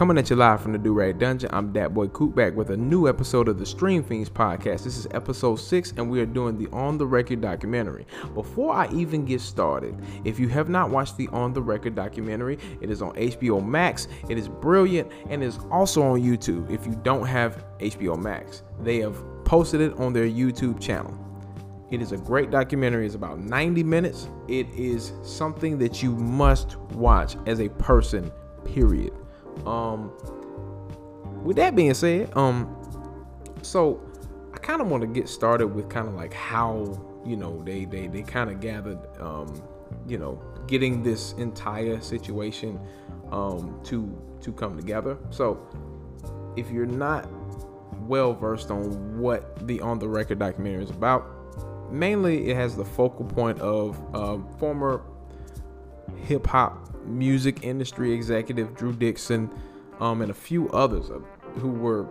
Coming 0.00 0.16
at 0.16 0.30
you 0.30 0.36
live 0.36 0.62
from 0.62 0.72
the 0.72 0.78
Do 0.78 0.94
Rag 0.94 1.18
Dungeon, 1.18 1.50
I'm 1.52 1.74
Dat 1.74 1.92
Boy 1.92 2.08
Coot 2.08 2.34
back 2.34 2.56
with 2.56 2.70
a 2.70 2.76
new 2.78 3.06
episode 3.06 3.48
of 3.48 3.58
the 3.58 3.66
Stream 3.66 4.02
Fiends 4.02 4.30
podcast. 4.30 4.82
This 4.82 4.96
is 4.96 5.06
episode 5.10 5.56
six, 5.56 5.92
and 5.94 6.10
we 6.10 6.22
are 6.22 6.26
doing 6.26 6.56
the 6.56 6.68
On 6.74 6.96
the 6.96 7.04
Record 7.04 7.42
documentary. 7.42 8.06
Before 8.32 8.72
I 8.72 8.88
even 8.94 9.26
get 9.26 9.42
started, 9.42 9.94
if 10.24 10.40
you 10.40 10.48
have 10.48 10.70
not 10.70 10.88
watched 10.88 11.18
the 11.18 11.28
On 11.28 11.52
the 11.52 11.60
Record 11.60 11.96
documentary, 11.96 12.58
it 12.80 12.88
is 12.88 13.02
on 13.02 13.12
HBO 13.14 13.62
Max. 13.62 14.08
It 14.30 14.38
is 14.38 14.48
brilliant 14.48 15.12
and 15.28 15.44
is 15.44 15.58
also 15.70 16.00
on 16.00 16.22
YouTube. 16.22 16.70
If 16.70 16.86
you 16.86 16.98
don't 17.02 17.26
have 17.26 17.62
HBO 17.80 18.18
Max, 18.18 18.62
they 18.80 19.00
have 19.00 19.22
posted 19.44 19.82
it 19.82 19.92
on 19.98 20.14
their 20.14 20.24
YouTube 20.26 20.80
channel. 20.80 21.14
It 21.90 22.00
is 22.00 22.12
a 22.12 22.16
great 22.16 22.50
documentary. 22.50 23.04
It's 23.04 23.16
about 23.16 23.38
90 23.38 23.82
minutes. 23.82 24.30
It 24.48 24.66
is 24.70 25.12
something 25.22 25.76
that 25.76 26.02
you 26.02 26.16
must 26.16 26.78
watch 26.92 27.36
as 27.44 27.60
a 27.60 27.68
person, 27.68 28.32
period. 28.64 29.12
Um, 29.66 30.12
with 31.42 31.56
that 31.56 31.74
being 31.74 31.94
said, 31.94 32.36
um, 32.36 32.76
so 33.62 34.00
I 34.54 34.58
kind 34.58 34.80
of 34.80 34.88
want 34.88 35.02
to 35.02 35.06
get 35.06 35.28
started 35.28 35.68
with 35.68 35.88
kind 35.88 36.08
of 36.08 36.14
like 36.14 36.32
how 36.32 37.00
you 37.24 37.36
know 37.36 37.62
they 37.62 37.84
they 37.84 38.06
they 38.06 38.22
kind 38.22 38.50
of 38.50 38.60
gathered, 38.60 38.98
um, 39.20 39.62
you 40.06 40.18
know, 40.18 40.40
getting 40.66 41.02
this 41.02 41.32
entire 41.32 42.00
situation 42.00 42.78
um 43.32 43.80
to 43.84 44.16
to 44.40 44.52
come 44.52 44.76
together. 44.76 45.16
So 45.30 45.66
if 46.56 46.70
you're 46.70 46.86
not 46.86 47.28
well 48.06 48.34
versed 48.34 48.70
on 48.70 49.18
what 49.20 49.66
the 49.66 49.80
on 49.80 49.98
the 49.98 50.08
record 50.08 50.38
documentary 50.38 50.84
is 50.84 50.90
about, 50.90 51.26
mainly 51.92 52.50
it 52.50 52.56
has 52.56 52.76
the 52.76 52.84
focal 52.84 53.24
point 53.24 53.60
of 53.60 53.98
uh, 54.14 54.38
former 54.58 55.02
hip 56.24 56.46
hop 56.46 56.89
music 57.04 57.64
industry 57.64 58.12
executive 58.12 58.74
Drew 58.74 58.92
Dixon, 58.92 59.50
um, 60.00 60.22
and 60.22 60.30
a 60.30 60.34
few 60.34 60.68
others 60.70 61.10
uh, 61.10 61.18
who 61.58 61.70
were 61.70 62.06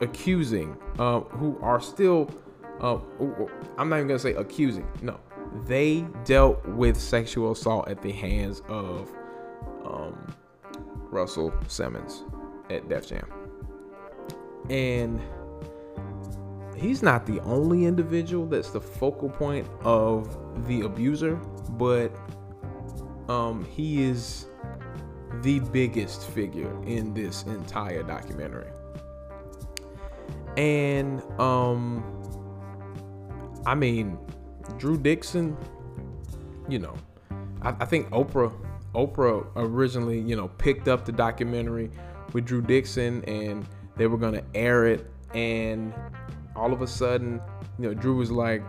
accusing, 0.00 0.76
uh, 0.98 1.20
who 1.20 1.58
are 1.62 1.80
still, 1.80 2.30
uh, 2.80 2.98
I'm 3.78 3.88
not 3.88 3.96
even 3.96 4.08
gonna 4.08 4.18
say 4.18 4.34
accusing, 4.34 4.86
no, 5.02 5.18
they 5.66 6.06
dealt 6.24 6.64
with 6.66 6.98
sexual 6.98 7.52
assault 7.52 7.88
at 7.88 8.02
the 8.02 8.12
hands 8.12 8.62
of 8.68 9.10
um, 9.84 10.34
Russell 11.10 11.52
Simmons 11.68 12.24
at 12.70 12.88
Def 12.88 13.06
Jam. 13.06 13.30
And 14.70 15.20
he's 16.76 17.02
not 17.02 17.26
the 17.26 17.40
only 17.40 17.84
individual 17.84 18.46
that's 18.46 18.70
the 18.70 18.80
focal 18.80 19.28
point 19.28 19.68
of 19.82 20.36
the 20.66 20.82
abuser, 20.82 21.36
but 21.72 22.16
um, 23.28 23.64
he 23.64 24.02
is 24.02 24.46
the 25.42 25.60
biggest 25.60 26.28
figure 26.28 26.70
in 26.84 27.14
this 27.14 27.44
entire 27.44 28.02
documentary. 28.02 28.70
And 30.56 31.22
um, 31.40 32.04
I 33.64 33.74
mean, 33.74 34.18
Drew 34.78 34.98
Dixon, 34.98 35.56
you 36.68 36.78
know, 36.78 36.94
I, 37.62 37.74
I 37.80 37.84
think 37.84 38.10
Oprah 38.10 38.52
Oprah 38.94 39.46
originally, 39.56 40.20
you 40.20 40.36
know, 40.36 40.48
picked 40.48 40.86
up 40.86 41.06
the 41.06 41.12
documentary 41.12 41.90
with 42.34 42.44
Drew 42.44 42.60
Dixon 42.60 43.24
and 43.24 43.66
they 43.96 44.06
were 44.06 44.18
gonna 44.18 44.42
air 44.54 44.86
it 44.86 45.10
and 45.34 45.94
all 46.54 46.72
of 46.72 46.82
a 46.82 46.86
sudden, 46.86 47.40
you 47.78 47.88
know, 47.88 47.94
Drew 47.94 48.16
was 48.16 48.30
like, 48.30 48.62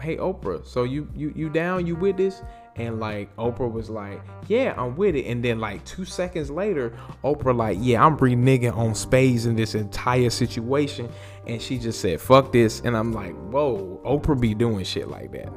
Hey 0.00 0.16
Oprah, 0.16 0.66
so 0.66 0.82
you 0.82 1.08
you 1.14 1.32
you 1.36 1.48
down, 1.48 1.86
you 1.86 1.94
with 1.94 2.16
this? 2.16 2.42
And 2.76 3.00
like 3.00 3.34
Oprah 3.36 3.70
was 3.70 3.88
like, 3.88 4.20
"Yeah, 4.48 4.74
I'm 4.76 4.96
with 4.96 5.16
it." 5.16 5.26
And 5.26 5.42
then 5.42 5.58
like 5.60 5.84
two 5.84 6.04
seconds 6.04 6.50
later, 6.50 6.92
Oprah 7.24 7.56
like, 7.56 7.78
"Yeah, 7.80 8.04
I'm 8.04 8.16
reneging 8.18 8.76
on 8.76 8.94
spades 8.94 9.46
in 9.46 9.56
this 9.56 9.74
entire 9.74 10.30
situation," 10.30 11.08
and 11.46 11.60
she 11.60 11.78
just 11.78 12.00
said, 12.00 12.20
"Fuck 12.20 12.52
this," 12.52 12.80
and 12.80 12.96
I'm 12.96 13.12
like, 13.12 13.34
"Whoa, 13.50 14.00
Oprah 14.04 14.38
be 14.38 14.54
doing 14.54 14.84
shit 14.84 15.08
like 15.08 15.32
that." 15.32 15.52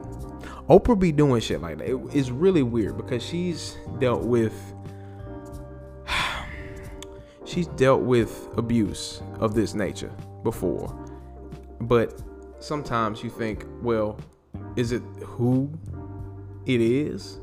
Oprah 0.69 1.00
be 1.00 1.12
doing 1.12 1.41
shit 1.41 1.62
like 1.62 1.80
that. 1.80 1.90
It, 1.90 2.00
it's 2.13 2.30
really 2.30 2.63
weird 2.63 2.97
because 2.97 3.24
she's 3.24 3.78
dealt 4.00 4.24
with 4.24 4.53
she's 7.46 7.68
dealt 7.68 8.01
with 8.01 8.47
abuse 8.57 9.22
of 9.40 9.53
this 9.53 9.74
nature 9.74 10.12
before, 10.44 10.96
but 11.81 12.22
sometimes 12.59 13.24
you 13.24 13.30
think, 13.30 13.66
well, 13.81 14.19
is 14.75 14.91
it 14.91 15.01
who 15.24 15.72
it 16.69 16.81
is 16.81 17.40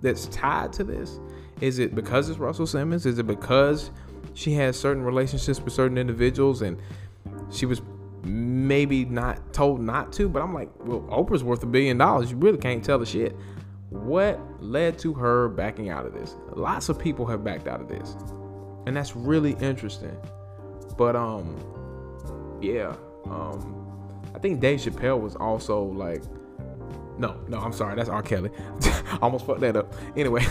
that's 0.00 0.26
tied 0.26 0.72
to 0.74 0.84
this? 0.84 1.20
Is 1.60 1.78
it 1.78 1.94
because 1.94 2.28
it's 2.28 2.38
Russell 2.38 2.66
Simmons? 2.66 3.06
Is 3.06 3.18
it 3.18 3.26
because 3.26 3.90
she 4.34 4.52
has 4.54 4.78
certain 4.78 5.04
relationships 5.04 5.60
with 5.60 5.72
certain 5.72 5.96
individuals 5.96 6.62
and 6.62 6.80
she 7.50 7.66
was 7.66 7.80
maybe 8.24 9.04
not 9.04 9.52
told 9.52 9.80
not 9.80 10.12
to? 10.14 10.28
But 10.28 10.42
I'm 10.42 10.52
like, 10.52 10.70
well, 10.80 11.00
Oprah's 11.02 11.44
worth 11.44 11.62
a 11.62 11.66
billion 11.66 11.96
dollars. 11.98 12.32
You 12.32 12.36
really 12.36 12.58
can't 12.58 12.84
tell 12.84 12.98
the 12.98 13.06
shit. 13.06 13.36
What 13.90 14.40
led 14.60 14.98
to 15.00 15.14
her 15.14 15.48
backing 15.48 15.88
out 15.88 16.04
of 16.04 16.12
this? 16.12 16.34
Lots 16.50 16.88
of 16.88 16.98
people 16.98 17.26
have 17.26 17.44
backed 17.44 17.68
out 17.68 17.80
of 17.80 17.88
this. 17.88 18.16
And 18.86 18.96
that's 18.96 19.14
really 19.14 19.52
interesting. 19.60 20.16
But 20.98 21.14
um 21.14 21.56
yeah, 22.60 22.96
um 23.26 23.80
I 24.34 24.40
think 24.40 24.60
Dave 24.60 24.80
Chappelle 24.80 25.20
was 25.20 25.36
also 25.36 25.84
like 25.84 26.22
no, 27.18 27.40
no, 27.48 27.58
I'm 27.58 27.72
sorry. 27.72 27.94
That's 27.96 28.08
R. 28.08 28.22
Kelly. 28.22 28.50
Almost 29.22 29.46
fucked 29.46 29.60
that 29.60 29.76
up. 29.76 29.94
Anyway, 30.16 30.44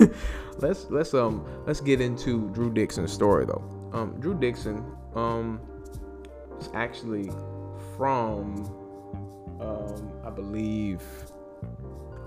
let's 0.58 0.86
let's 0.90 1.14
um 1.14 1.46
let's 1.66 1.80
get 1.80 2.00
into 2.00 2.50
Drew 2.50 2.72
Dixon's 2.72 3.12
story 3.12 3.46
though. 3.46 3.62
Um, 3.92 4.18
Drew 4.20 4.34
Dixon 4.34 4.84
um 5.14 5.60
is 6.60 6.68
actually 6.74 7.30
from 7.96 8.64
um 9.60 10.12
I 10.24 10.30
believe 10.30 11.02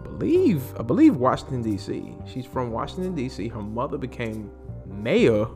I 0.05 0.07
believe 0.07 0.63
I 0.79 0.83
believe 0.83 1.17
Washington 1.17 1.61
D.C. 1.61 2.15
She's 2.25 2.45
from 2.45 2.71
Washington 2.71 3.13
D.C. 3.15 3.47
Her 3.49 3.61
mother 3.61 3.97
became 3.97 4.51
mayor 4.85 5.47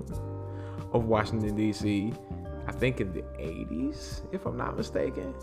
of 0.92 1.06
Washington 1.06 1.56
D.C. 1.56 2.14
I 2.68 2.72
think 2.72 3.00
in 3.00 3.14
the 3.14 3.22
80s, 3.40 4.22
if 4.34 4.48
I'm 4.48 4.58
not 4.58 4.76
mistaken 4.76 5.36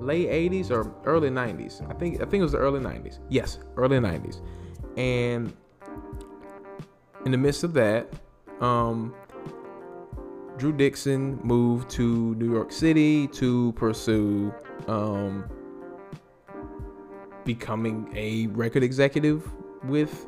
late 0.00 0.28
80s 0.28 0.70
or 0.70 0.92
early 1.04 1.30
90s. 1.30 1.88
I 1.90 1.94
think 1.94 2.16
I 2.16 2.24
think 2.24 2.40
it 2.40 2.42
was 2.42 2.52
the 2.52 2.58
early 2.58 2.80
90s. 2.80 3.18
Yes, 3.28 3.58
early 3.76 3.98
90s. 3.98 4.40
And 4.96 5.52
in 7.24 7.32
the 7.32 7.38
midst 7.38 7.64
of 7.64 7.72
that, 7.74 8.12
um, 8.60 9.14
Drew 10.56 10.72
Dixon 10.72 11.38
moved 11.42 11.90
to 11.90 12.34
New 12.36 12.50
York 12.50 12.72
City 12.72 13.26
to 13.28 13.72
pursue 13.72 14.54
um, 14.88 15.44
becoming 17.44 18.10
a 18.14 18.46
record 18.48 18.82
executive 18.82 19.50
with 19.84 20.26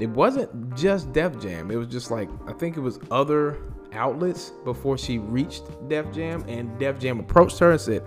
it 0.00 0.10
wasn't 0.10 0.74
just 0.74 1.12
Def 1.12 1.38
Jam. 1.40 1.70
It 1.70 1.76
was 1.76 1.88
just 1.88 2.10
like 2.10 2.28
I 2.46 2.52
think 2.52 2.76
it 2.76 2.80
was 2.80 2.98
other 3.10 3.58
outlets 3.92 4.50
before 4.64 4.98
she 4.98 5.18
reached 5.18 5.64
Def 5.88 6.12
Jam 6.12 6.44
and 6.48 6.78
Def 6.78 6.98
Jam 6.98 7.20
approached 7.20 7.58
her 7.60 7.72
and 7.72 7.80
said, 7.80 8.04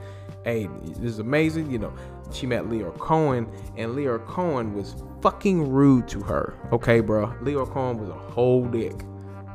hey, 0.49 0.67
this 0.83 1.13
is 1.13 1.19
amazing. 1.19 1.69
You 1.69 1.79
know, 1.79 1.93
she 2.31 2.47
met 2.47 2.63
Lyor 2.63 2.97
Cohen, 2.97 3.47
and 3.77 3.95
Lyor 3.95 4.25
Cohen 4.25 4.73
was 4.73 4.95
fucking 5.21 5.69
rude 5.69 6.07
to 6.09 6.21
her. 6.21 6.57
Okay, 6.71 7.01
bro. 7.01 7.27
Lyor 7.41 7.69
Cohen 7.71 7.99
was 7.99 8.09
a 8.09 8.13
whole 8.13 8.65
dick 8.65 8.97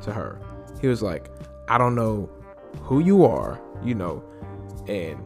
to 0.02 0.12
her. 0.12 0.40
He 0.80 0.86
was 0.86 1.02
like, 1.02 1.30
I 1.68 1.78
don't 1.78 1.94
know 1.94 2.30
who 2.82 3.00
you 3.00 3.24
are, 3.24 3.60
you 3.82 3.94
know, 3.94 4.22
and 4.86 5.18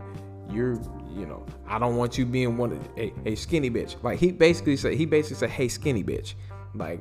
you're, 0.51 0.75
you 1.15 1.27
know, 1.27 1.45
I 1.67 1.79
don't 1.79 1.97
want 1.97 2.17
you 2.17 2.25
being 2.25 2.57
one 2.57 2.73
of 2.73 2.89
a, 2.97 3.13
a 3.27 3.35
skinny 3.35 3.71
bitch. 3.71 4.03
Like 4.03 4.19
he 4.19 4.31
basically 4.31 4.77
said, 4.77 4.95
he 4.95 5.05
basically 5.05 5.37
said, 5.37 5.51
hey, 5.51 5.69
skinny 5.69 6.05
bitch. 6.05 6.35
Like, 6.75 7.01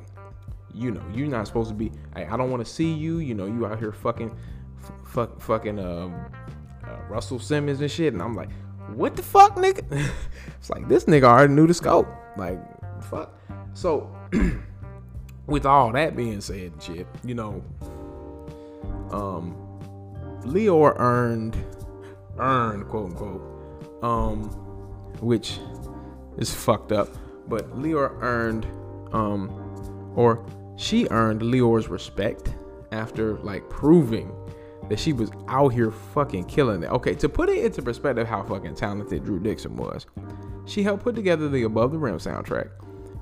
you 0.74 0.90
know, 0.90 1.02
you're 1.14 1.28
not 1.28 1.46
supposed 1.46 1.70
to 1.70 1.74
be. 1.74 1.92
Hey, 2.14 2.26
I 2.26 2.36
don't 2.36 2.50
want 2.50 2.64
to 2.64 2.70
see 2.70 2.92
you. 2.92 3.18
You 3.18 3.34
know, 3.34 3.46
you 3.46 3.64
out 3.66 3.78
here 3.78 3.92
fucking, 3.92 4.36
fuck, 5.04 5.40
fucking, 5.40 5.78
um, 5.78 6.14
Russell 7.08 7.38
Simmons 7.38 7.80
and 7.80 7.90
shit. 7.90 8.12
And 8.12 8.22
I'm 8.22 8.34
like, 8.34 8.50
what 8.94 9.16
the 9.16 9.22
fuck, 9.22 9.56
nigga? 9.56 9.84
it's 10.58 10.70
like 10.70 10.88
this 10.88 11.04
nigga 11.04 11.24
already 11.24 11.52
knew 11.52 11.66
the 11.66 11.74
scope. 11.74 12.08
Like, 12.36 12.58
fuck. 13.04 13.38
So, 13.74 14.14
with 15.46 15.66
all 15.66 15.92
that 15.92 16.16
being 16.16 16.40
said, 16.40 16.72
shit, 16.82 17.06
you 17.24 17.34
know, 17.34 17.62
um, 19.10 19.56
earned, 20.46 21.56
earned, 22.38 22.88
quote 22.88 23.10
unquote, 23.10 24.02
um, 24.02 24.42
which 25.20 25.58
is 26.36 26.54
fucked 26.54 26.92
up, 26.92 27.08
but 27.48 27.70
Lyor 27.78 28.16
earned, 28.20 28.66
um, 29.12 30.12
or 30.16 30.44
she 30.76 31.06
earned 31.10 31.42
Lyor's 31.42 31.88
respect 31.88 32.54
after 32.92 33.38
like 33.38 33.68
proving 33.68 34.32
that 34.88 34.98
she 34.98 35.12
was 35.12 35.30
out 35.48 35.68
here 35.68 35.90
fucking 35.90 36.44
killing 36.44 36.82
it. 36.82 36.90
Okay, 36.90 37.14
to 37.14 37.28
put 37.28 37.48
it 37.48 37.64
into 37.64 37.82
perspective, 37.82 38.26
how 38.26 38.42
fucking 38.42 38.74
talented 38.74 39.24
Drew 39.24 39.38
Dixon 39.38 39.76
was, 39.76 40.06
she 40.64 40.82
helped 40.82 41.02
put 41.02 41.14
together 41.14 41.48
the 41.48 41.64
Above 41.64 41.92
the 41.92 41.98
Rim 41.98 42.16
soundtrack. 42.18 42.70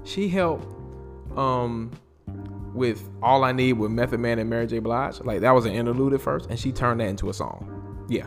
She 0.04 0.28
helped 0.28 0.72
um 1.36 1.90
with 2.74 3.08
All 3.22 3.42
I 3.42 3.52
Need 3.52 3.74
with 3.74 3.90
Method 3.90 4.20
Man 4.20 4.38
and 4.38 4.50
Mary 4.50 4.66
J. 4.66 4.78
Blige. 4.78 5.20
Like 5.20 5.40
that 5.40 5.52
was 5.52 5.64
an 5.64 5.72
interlude 5.72 6.12
at 6.12 6.20
first, 6.20 6.50
and 6.50 6.58
she 6.58 6.72
turned 6.72 7.00
that 7.00 7.08
into 7.08 7.30
a 7.30 7.34
song. 7.34 8.04
Yeah, 8.08 8.26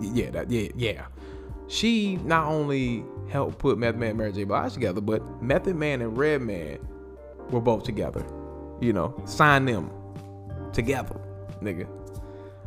yeah, 0.00 0.30
that, 0.30 0.50
yeah, 0.50 0.68
yeah. 0.76 1.06
She 1.68 2.16
not 2.16 2.46
only 2.46 3.04
helped 3.28 3.58
put 3.58 3.76
Method 3.76 3.98
Man 3.98 4.10
and 4.10 4.18
Mary 4.18 4.32
J. 4.32 4.44
Blige 4.44 4.72
together, 4.72 5.00
but 5.00 5.42
Method 5.42 5.76
Man 5.76 6.00
and 6.00 6.16
Redman 6.16 6.78
were 7.50 7.60
both 7.60 7.82
together. 7.82 8.24
You 8.80 8.92
know, 8.92 9.20
signed 9.24 9.66
them 9.68 9.90
together, 10.72 11.20
nigga. 11.60 11.88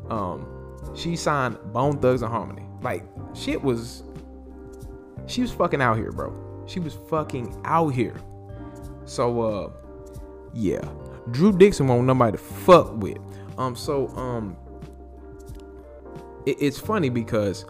Um, 0.10 0.48
she 0.96 1.16
signed 1.16 1.58
Bone 1.74 2.00
Thugs-n-Harmony. 2.00 2.66
Like 2.82 3.04
shit 3.34 3.62
was, 3.62 4.04
she 5.28 5.42
was 5.42 5.52
fucking 5.52 5.82
out 5.82 5.98
here, 5.98 6.12
bro. 6.12 6.34
She 6.68 6.80
was 6.80 6.98
fucking 7.10 7.62
out 7.66 7.90
here. 7.90 8.16
So 9.06 9.42
uh, 9.42 9.72
yeah, 10.54 10.82
Drew 11.32 11.52
Dixon 11.52 11.88
won't 11.88 12.06
nobody 12.06 12.38
to 12.38 12.44
fuck 12.44 12.96
with. 13.02 13.18
Um, 13.58 13.76
so 13.76 14.08
um, 14.10 14.56
it, 16.46 16.58
it's 16.60 16.80
funny 16.80 17.10
because 17.10 17.66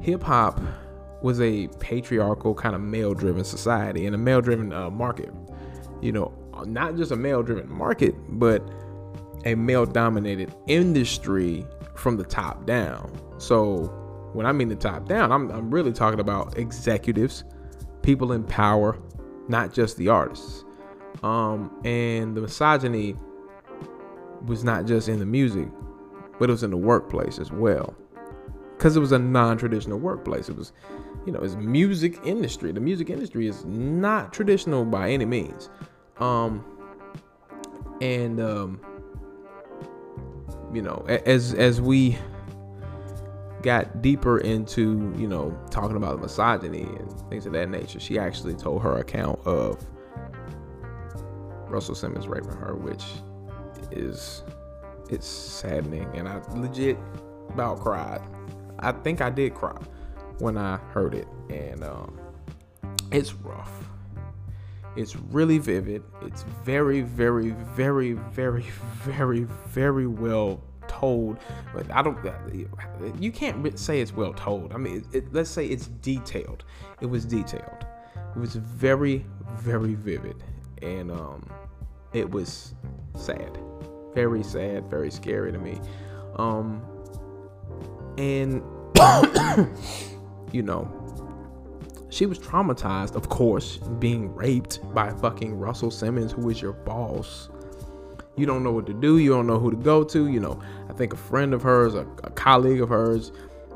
hip 0.00 0.22
hop 0.22 0.60
was 1.22 1.40
a 1.40 1.68
patriarchal 1.80 2.54
kind 2.54 2.74
of 2.74 2.80
male 2.80 3.14
driven 3.14 3.44
society 3.44 4.06
and 4.06 4.14
a 4.14 4.18
male 4.18 4.40
driven 4.40 4.72
uh, 4.72 4.90
market. 4.90 5.30
You 6.00 6.12
know, 6.12 6.32
not 6.64 6.96
just 6.96 7.12
a 7.12 7.16
male 7.16 7.42
driven 7.42 7.70
market, 7.70 8.14
but 8.28 8.62
a 9.44 9.54
male 9.54 9.86
dominated 9.86 10.54
industry 10.66 11.66
from 11.94 12.16
the 12.16 12.24
top 12.24 12.66
down. 12.66 13.10
So 13.38 13.84
when 14.32 14.46
I 14.46 14.52
mean 14.52 14.68
the 14.68 14.76
top 14.76 15.06
down, 15.06 15.32
I'm, 15.32 15.50
I'm 15.50 15.70
really 15.70 15.92
talking 15.92 16.20
about 16.20 16.58
executives, 16.58 17.44
people 18.02 18.32
in 18.32 18.44
power, 18.44 18.98
not 19.48 19.72
just 19.72 19.96
the 19.96 20.08
artists. 20.08 20.64
Um, 21.22 21.80
and 21.84 22.36
the 22.36 22.42
misogyny 22.42 23.16
was 24.46 24.62
not 24.62 24.86
just 24.86 25.08
in 25.08 25.18
the 25.18 25.26
music, 25.26 25.68
but 26.38 26.48
it 26.48 26.52
was 26.52 26.62
in 26.62 26.70
the 26.70 26.76
workplace 26.76 27.38
as 27.38 27.50
well. 27.50 27.94
Because 28.76 28.96
it 28.96 29.00
was 29.00 29.10
a 29.10 29.18
non-traditional 29.18 29.98
workplace. 29.98 30.48
It 30.48 30.56
was, 30.56 30.72
you 31.26 31.32
know, 31.32 31.40
it's 31.40 31.56
music 31.56 32.20
industry. 32.24 32.70
The 32.70 32.80
music 32.80 33.10
industry 33.10 33.48
is 33.48 33.64
not 33.64 34.32
traditional 34.32 34.84
by 34.84 35.10
any 35.10 35.24
means. 35.24 35.68
Um, 36.18 36.64
and 38.00 38.40
um, 38.40 38.80
you 40.72 40.82
know, 40.82 41.04
as 41.08 41.54
as 41.54 41.80
we 41.80 42.18
got 43.62 44.02
deeper 44.02 44.38
into, 44.38 45.12
you 45.16 45.26
know, 45.26 45.58
talking 45.70 45.96
about 45.96 46.20
misogyny 46.20 46.82
and 46.82 47.10
things 47.28 47.46
of 47.46 47.52
that 47.52 47.68
nature, 47.68 47.98
she 48.00 48.18
actually 48.18 48.54
told 48.54 48.82
her 48.82 48.98
account 48.98 49.38
of 49.46 49.84
Russell 51.68 51.94
Simmons 51.94 52.28
raping 52.28 52.52
her, 52.52 52.74
which 52.74 53.04
is 53.90 54.42
it's 55.10 55.26
saddening 55.26 56.08
and 56.14 56.28
I 56.28 56.40
legit 56.54 56.98
about 57.50 57.80
cried. 57.80 58.20
I 58.78 58.92
think 58.92 59.20
I 59.20 59.30
did 59.30 59.54
cry 59.54 59.76
when 60.38 60.56
I 60.56 60.76
heard 60.92 61.14
it 61.14 61.26
and 61.50 61.82
um, 61.82 62.18
it's 63.10 63.34
rough. 63.34 63.87
It's 64.98 65.14
really 65.14 65.58
vivid. 65.58 66.02
It's 66.22 66.42
very, 66.64 67.02
very, 67.02 67.50
very, 67.50 68.14
very, 68.14 68.62
very, 69.04 69.44
very 69.68 70.08
well 70.08 70.60
told. 70.88 71.38
But 71.72 71.88
I 71.92 72.02
don't. 72.02 72.18
You 73.20 73.30
can't 73.30 73.78
say 73.78 74.00
it's 74.00 74.12
well 74.12 74.34
told. 74.34 74.72
I 74.72 74.76
mean, 74.76 75.06
it, 75.12 75.18
it, 75.18 75.32
let's 75.32 75.50
say 75.50 75.66
it's 75.66 75.86
detailed. 75.86 76.64
It 77.00 77.06
was 77.06 77.24
detailed. 77.24 77.86
It 78.34 78.40
was 78.40 78.56
very, 78.56 79.24
very 79.54 79.94
vivid, 79.94 80.42
and 80.82 81.12
um, 81.12 81.48
it 82.12 82.28
was 82.28 82.74
sad, 83.16 83.56
very 84.16 84.42
sad, 84.42 84.90
very 84.90 85.12
scary 85.12 85.52
to 85.52 85.58
me. 85.58 85.80
Um, 86.34 86.82
and 88.18 88.64
you 90.52 90.62
know, 90.62 91.07
she 92.18 92.26
was 92.26 92.40
traumatized, 92.40 93.14
of 93.14 93.28
course, 93.28 93.76
being 94.00 94.34
raped 94.34 94.80
by 94.92 95.12
fucking 95.12 95.56
Russell 95.56 95.92
Simmons, 95.92 96.32
who 96.32 96.50
is 96.50 96.60
your 96.60 96.72
boss. 96.72 97.48
You 98.34 98.44
don't 98.44 98.64
know 98.64 98.72
what 98.72 98.86
to 98.86 98.92
do. 98.92 99.18
You 99.18 99.30
don't 99.30 99.46
know 99.46 99.60
who 99.60 99.70
to 99.70 99.76
go 99.76 100.02
to. 100.02 100.26
You 100.26 100.40
know, 100.40 100.60
I 100.88 100.94
think 100.94 101.12
a 101.12 101.16
friend 101.16 101.54
of 101.54 101.62
hers, 101.62 101.94
a, 101.94 102.00
a 102.24 102.30
colleague 102.30 102.80
of 102.80 102.88
hers, 102.88 103.30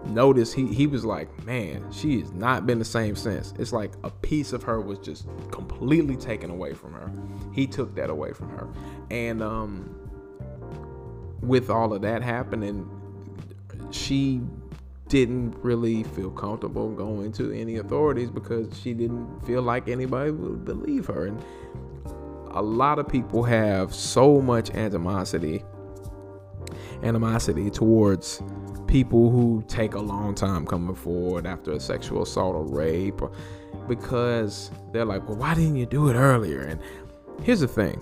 noticed 0.07 0.55
he 0.55 0.67
he 0.75 0.89
was 0.89 1.05
like, 1.05 1.47
man, 1.47 1.87
she 1.93 2.19
has 2.19 2.33
not 2.33 2.67
been 2.67 2.81
the 2.81 2.85
same 2.85 3.15
since. 3.15 3.55
It's 3.61 3.73
like 3.73 3.93
a 4.03 4.11
piece 4.11 4.53
of 4.53 4.65
her 4.65 4.81
was 4.81 4.99
just 4.99 5.29
completely 5.53 6.17
taken 6.17 6.51
away 6.51 6.75
from 6.75 6.95
her. 6.95 7.13
He 7.53 7.69
took 7.69 7.95
that 7.95 8.11
away 8.11 8.33
from 8.33 8.49
her, 8.49 8.67
and 9.09 9.41
um, 9.41 9.95
with 11.43 11.71
all 11.71 11.93
of 11.93 12.03
that 12.03 12.23
happening, 12.23 12.91
she 13.93 14.41
didn't 15.13 15.55
really 15.63 16.05
feel 16.05 16.31
comfortable 16.31 16.91
going 16.91 17.31
to 17.31 17.53
any 17.53 17.77
authorities 17.77 18.31
because 18.31 18.67
she 18.81 18.95
didn't 18.95 19.41
feel 19.41 19.61
like 19.61 19.87
anybody 19.87 20.31
would 20.31 20.65
believe 20.65 21.05
her. 21.05 21.27
And 21.27 21.45
a 22.53 22.63
lot 22.63 22.99
of 22.99 23.07
people 23.07 23.43
have 23.43 23.95
so 23.95 24.41
much 24.41 24.71
animosity 24.71 25.63
animosity 27.03 27.69
towards 27.69 28.41
people 28.87 29.29
who 29.29 29.63
take 29.69 29.93
a 29.95 30.01
long 30.01 30.35
time 30.35 30.65
coming 30.65 30.95
forward 30.95 31.47
after 31.47 31.73
a 31.73 31.81
sexual 31.81 32.23
assault 32.23 32.55
or 32.55 32.65
rape 32.65 33.21
or, 33.21 33.31
because 33.89 34.71
they're 34.93 35.05
like, 35.05 35.29
well, 35.29 35.37
why 35.37 35.55
didn't 35.55 35.77
you 35.77 35.85
do 35.85 36.09
it 36.09 36.15
earlier? 36.15 36.61
And 36.63 36.81
here's 37.43 37.61
the 37.61 37.69
thing 37.69 38.01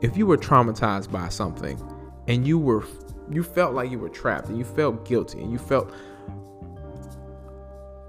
if 0.00 0.16
you 0.16 0.24
were 0.24 0.38
traumatized 0.38 1.10
by 1.10 1.28
something 1.28 1.78
and 2.26 2.46
you 2.46 2.58
were 2.58 2.86
you 3.30 3.42
felt 3.42 3.74
like 3.74 3.90
you 3.90 3.98
were 3.98 4.08
trapped 4.08 4.48
and 4.48 4.58
you 4.58 4.64
felt 4.64 5.04
guilty 5.04 5.40
and 5.40 5.50
you 5.50 5.58
felt 5.58 5.92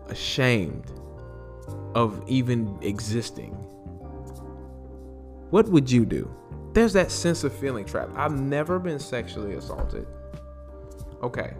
ashamed 0.09 0.91
of 1.95 2.23
even 2.27 2.77
existing, 2.81 3.51
what 5.49 5.67
would 5.69 5.89
you 5.89 6.05
do? 6.05 6.29
There's 6.73 6.93
that 6.93 7.09
sense 7.11 7.43
of 7.43 7.53
feeling 7.53 7.85
trapped. 7.85 8.15
I've 8.15 8.39
never 8.39 8.79
been 8.79 8.99
sexually 8.99 9.55
assaulted. 9.55 10.05
Okay. 11.23 11.53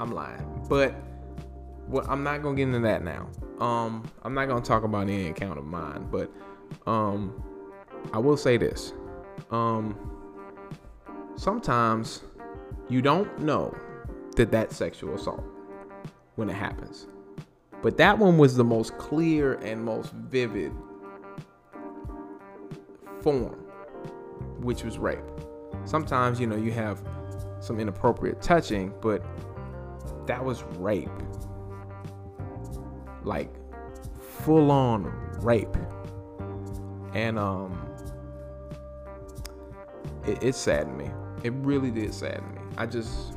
I'm 0.00 0.12
lying. 0.12 0.64
But 0.68 0.94
what 1.86 2.08
I'm 2.08 2.22
not 2.22 2.42
gonna 2.42 2.56
get 2.56 2.68
into 2.68 2.80
that 2.80 3.02
now. 3.02 3.28
Um, 3.58 4.08
I'm 4.22 4.34
not 4.34 4.46
gonna 4.46 4.64
talk 4.64 4.84
about 4.84 5.02
any 5.02 5.28
account 5.28 5.58
of 5.58 5.64
mine, 5.64 6.08
but 6.10 6.30
um 6.86 7.42
I 8.12 8.18
will 8.18 8.36
say 8.36 8.56
this. 8.56 8.92
Um 9.50 10.17
sometimes 11.38 12.22
you 12.88 13.00
don't 13.00 13.38
know 13.38 13.74
that 14.36 14.50
that's 14.50 14.76
sexual 14.76 15.14
assault 15.14 15.44
when 16.34 16.50
it 16.50 16.54
happens. 16.54 17.06
But 17.80 17.96
that 17.98 18.18
one 18.18 18.38
was 18.38 18.56
the 18.56 18.64
most 18.64 18.98
clear 18.98 19.54
and 19.54 19.84
most 19.84 20.12
vivid 20.12 20.72
form, 23.22 23.54
which 24.60 24.82
was 24.82 24.98
rape. 24.98 25.18
Sometimes, 25.84 26.40
you 26.40 26.46
know, 26.46 26.56
you 26.56 26.72
have 26.72 27.02
some 27.60 27.78
inappropriate 27.78 28.42
touching, 28.42 28.92
but 29.00 29.24
that 30.26 30.44
was 30.44 30.64
rape. 30.76 31.08
Like 33.22 33.50
full 34.42 34.72
on 34.72 35.04
rape. 35.40 35.76
And 37.14 37.38
um 37.38 37.88
it, 40.26 40.42
it 40.42 40.54
saddened 40.54 40.98
me. 40.98 41.10
It 41.44 41.52
really 41.54 41.90
did 41.90 42.12
sadden 42.12 42.52
me. 42.54 42.60
I 42.76 42.86
just 42.86 43.34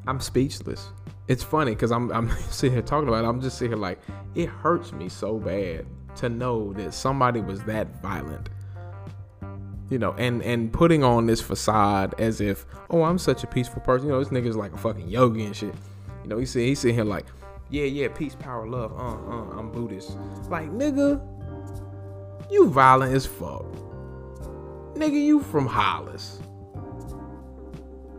I'm 0.07 0.19
speechless. 0.19 0.89
It's 1.27 1.43
funny 1.43 1.71
because 1.71 1.91
I'm 1.91 2.11
I'm 2.11 2.29
sitting 2.49 2.73
here 2.73 2.81
talking 2.81 3.07
about 3.07 3.23
it. 3.23 3.27
I'm 3.27 3.41
just 3.41 3.57
sitting 3.57 3.71
here 3.71 3.79
like 3.81 3.99
it 4.35 4.47
hurts 4.49 4.91
me 4.93 5.09
so 5.09 5.37
bad 5.37 5.85
to 6.17 6.29
know 6.29 6.73
that 6.73 6.93
somebody 6.93 7.41
was 7.41 7.61
that 7.63 8.01
violent. 8.01 8.49
You 9.89 9.99
know, 9.99 10.13
and 10.17 10.41
and 10.43 10.71
putting 10.73 11.03
on 11.03 11.27
this 11.27 11.39
facade 11.39 12.13
as 12.19 12.41
if, 12.41 12.65
oh, 12.89 13.03
I'm 13.03 13.17
such 13.17 13.43
a 13.43 13.47
peaceful 13.47 13.81
person. 13.81 14.07
You 14.07 14.13
know, 14.13 14.19
this 14.19 14.29
nigga's 14.29 14.57
like 14.57 14.73
a 14.73 14.77
fucking 14.77 15.07
yogi 15.07 15.45
and 15.45 15.55
shit. 15.55 15.73
You 16.23 16.29
know, 16.29 16.37
he's 16.37 16.53
he's 16.53 16.79
sitting 16.79 16.95
here 16.95 17.05
like, 17.05 17.25
yeah, 17.69 17.85
yeah, 17.85 18.09
peace, 18.09 18.35
power, 18.35 18.67
love. 18.67 18.91
Uh, 18.91 19.15
uh, 19.15 19.59
I'm 19.59 19.71
Buddhist. 19.71 20.17
Like, 20.49 20.69
nigga, 20.71 21.21
you 22.49 22.69
violent 22.69 23.13
as 23.13 23.25
fuck. 23.25 23.65
Nigga, 24.93 25.23
you 25.23 25.41
from 25.41 25.67
Hollis. 25.67 26.39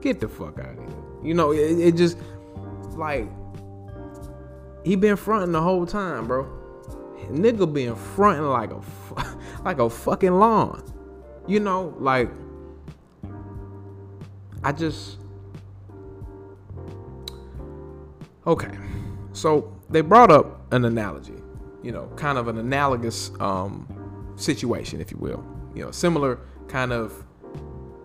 Get 0.01 0.21
the 0.21 0.29
fuck 0.29 0.59
out 0.59 0.71
of 0.71 0.79
here. 0.79 0.97
You 1.23 1.35
know, 1.35 1.53
it, 1.53 1.79
it 1.79 1.97
just 1.97 2.19
like 2.97 3.29
he 4.85 4.97
been 4.97 5.17
fronting 5.17 5.53
the 5.53 5.61
whole 5.61 5.87
time, 5.87 6.27
bro. 6.27 6.45
Nigga 7.31 7.73
been 7.73 7.95
fronting 7.95 8.47
like 8.47 8.71
a 8.71 8.81
like 9.65 9.79
a 9.79 9.91
fucking 9.91 10.33
lawn. 10.33 10.85
You 11.47 11.61
know, 11.61 11.95
like 11.99 12.31
I 14.63 14.73
just 14.73 15.19
okay. 18.47 18.77
So 19.33 19.77
they 19.91 20.01
brought 20.01 20.31
up 20.31 20.73
an 20.73 20.85
analogy, 20.85 21.35
you 21.83 21.93
know, 21.93 22.07
kind 22.17 22.39
of 22.39 22.49
an 22.49 22.59
analogous 22.59 23.31
um, 23.41 23.87
situation, 24.41 25.01
if 25.01 25.11
you 25.11 25.19
will, 25.19 25.45
you 25.75 25.85
know, 25.85 25.91
similar 25.91 26.41
kind 26.69 26.93
of 26.93 27.25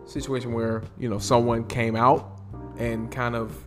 situation 0.06 0.54
where 0.54 0.84
you 1.00 1.10
know 1.10 1.18
someone 1.18 1.66
came 1.68 1.96
out 1.96 2.42
and 2.78 3.12
kind 3.12 3.36
of 3.36 3.64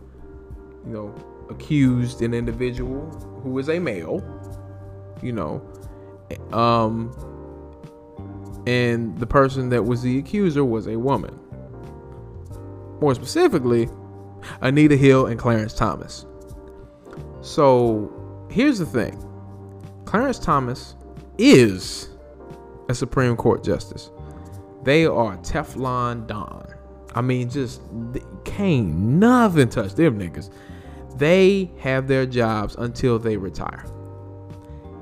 you 0.85 0.93
know 0.93 1.15
accused 1.49 2.21
an 2.21 2.33
individual 2.33 3.09
who 3.43 3.57
is 3.57 3.69
a 3.69 3.79
male, 3.79 4.23
you 5.21 5.31
know, 5.31 5.61
um, 6.51 7.11
and 8.67 9.17
the 9.17 9.27
person 9.27 9.69
that 9.69 9.83
was 9.83 10.01
the 10.01 10.17
accuser 10.19 10.65
was 10.65 10.87
a 10.87 10.97
woman. 10.97 11.39
More 12.99 13.13
specifically, 13.15 13.87
Anita 14.61 14.97
Hill 14.97 15.27
and 15.27 15.39
Clarence 15.39 15.73
Thomas. 15.73 16.25
So 17.41 18.11
here's 18.49 18.79
the 18.79 18.85
thing 18.85 19.23
Clarence 20.05 20.39
Thomas 20.39 20.95
is 21.37 22.09
a 22.89 22.95
Supreme 22.95 23.35
Court 23.35 23.63
justice. 23.63 24.11
They 24.83 25.05
are 25.05 25.37
Teflon 25.37 26.27
Don. 26.27 26.67
I 27.15 27.21
mean, 27.21 27.49
just 27.49 27.81
can't 28.45 28.95
nothing 28.95 29.69
touch 29.69 29.95
them 29.95 30.19
niggas. 30.19 30.51
They 31.17 31.71
have 31.79 32.07
their 32.07 32.25
jobs 32.25 32.75
until 32.75 33.17
they 33.17 33.37
retire. 33.37 33.85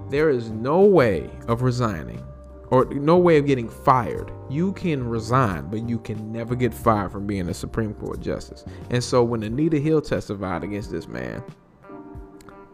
There 0.09 0.29
is 0.29 0.49
no 0.49 0.81
way 0.81 1.29
of 1.47 1.61
resigning 1.61 2.23
or 2.69 2.85
no 2.85 3.17
way 3.17 3.37
of 3.37 3.45
getting 3.45 3.69
fired. 3.69 4.31
You 4.49 4.73
can 4.73 5.07
resign, 5.07 5.67
but 5.69 5.87
you 5.87 5.99
can 5.99 6.31
never 6.31 6.55
get 6.55 6.73
fired 6.73 7.11
from 7.11 7.27
being 7.27 7.49
a 7.49 7.53
Supreme 7.53 7.93
Court 7.93 8.19
justice. 8.19 8.65
And 8.89 9.03
so 9.03 9.23
when 9.23 9.43
Anita 9.43 9.77
Hill 9.77 10.01
testified 10.01 10.63
against 10.63 10.91
this 10.91 11.07
man, 11.07 11.43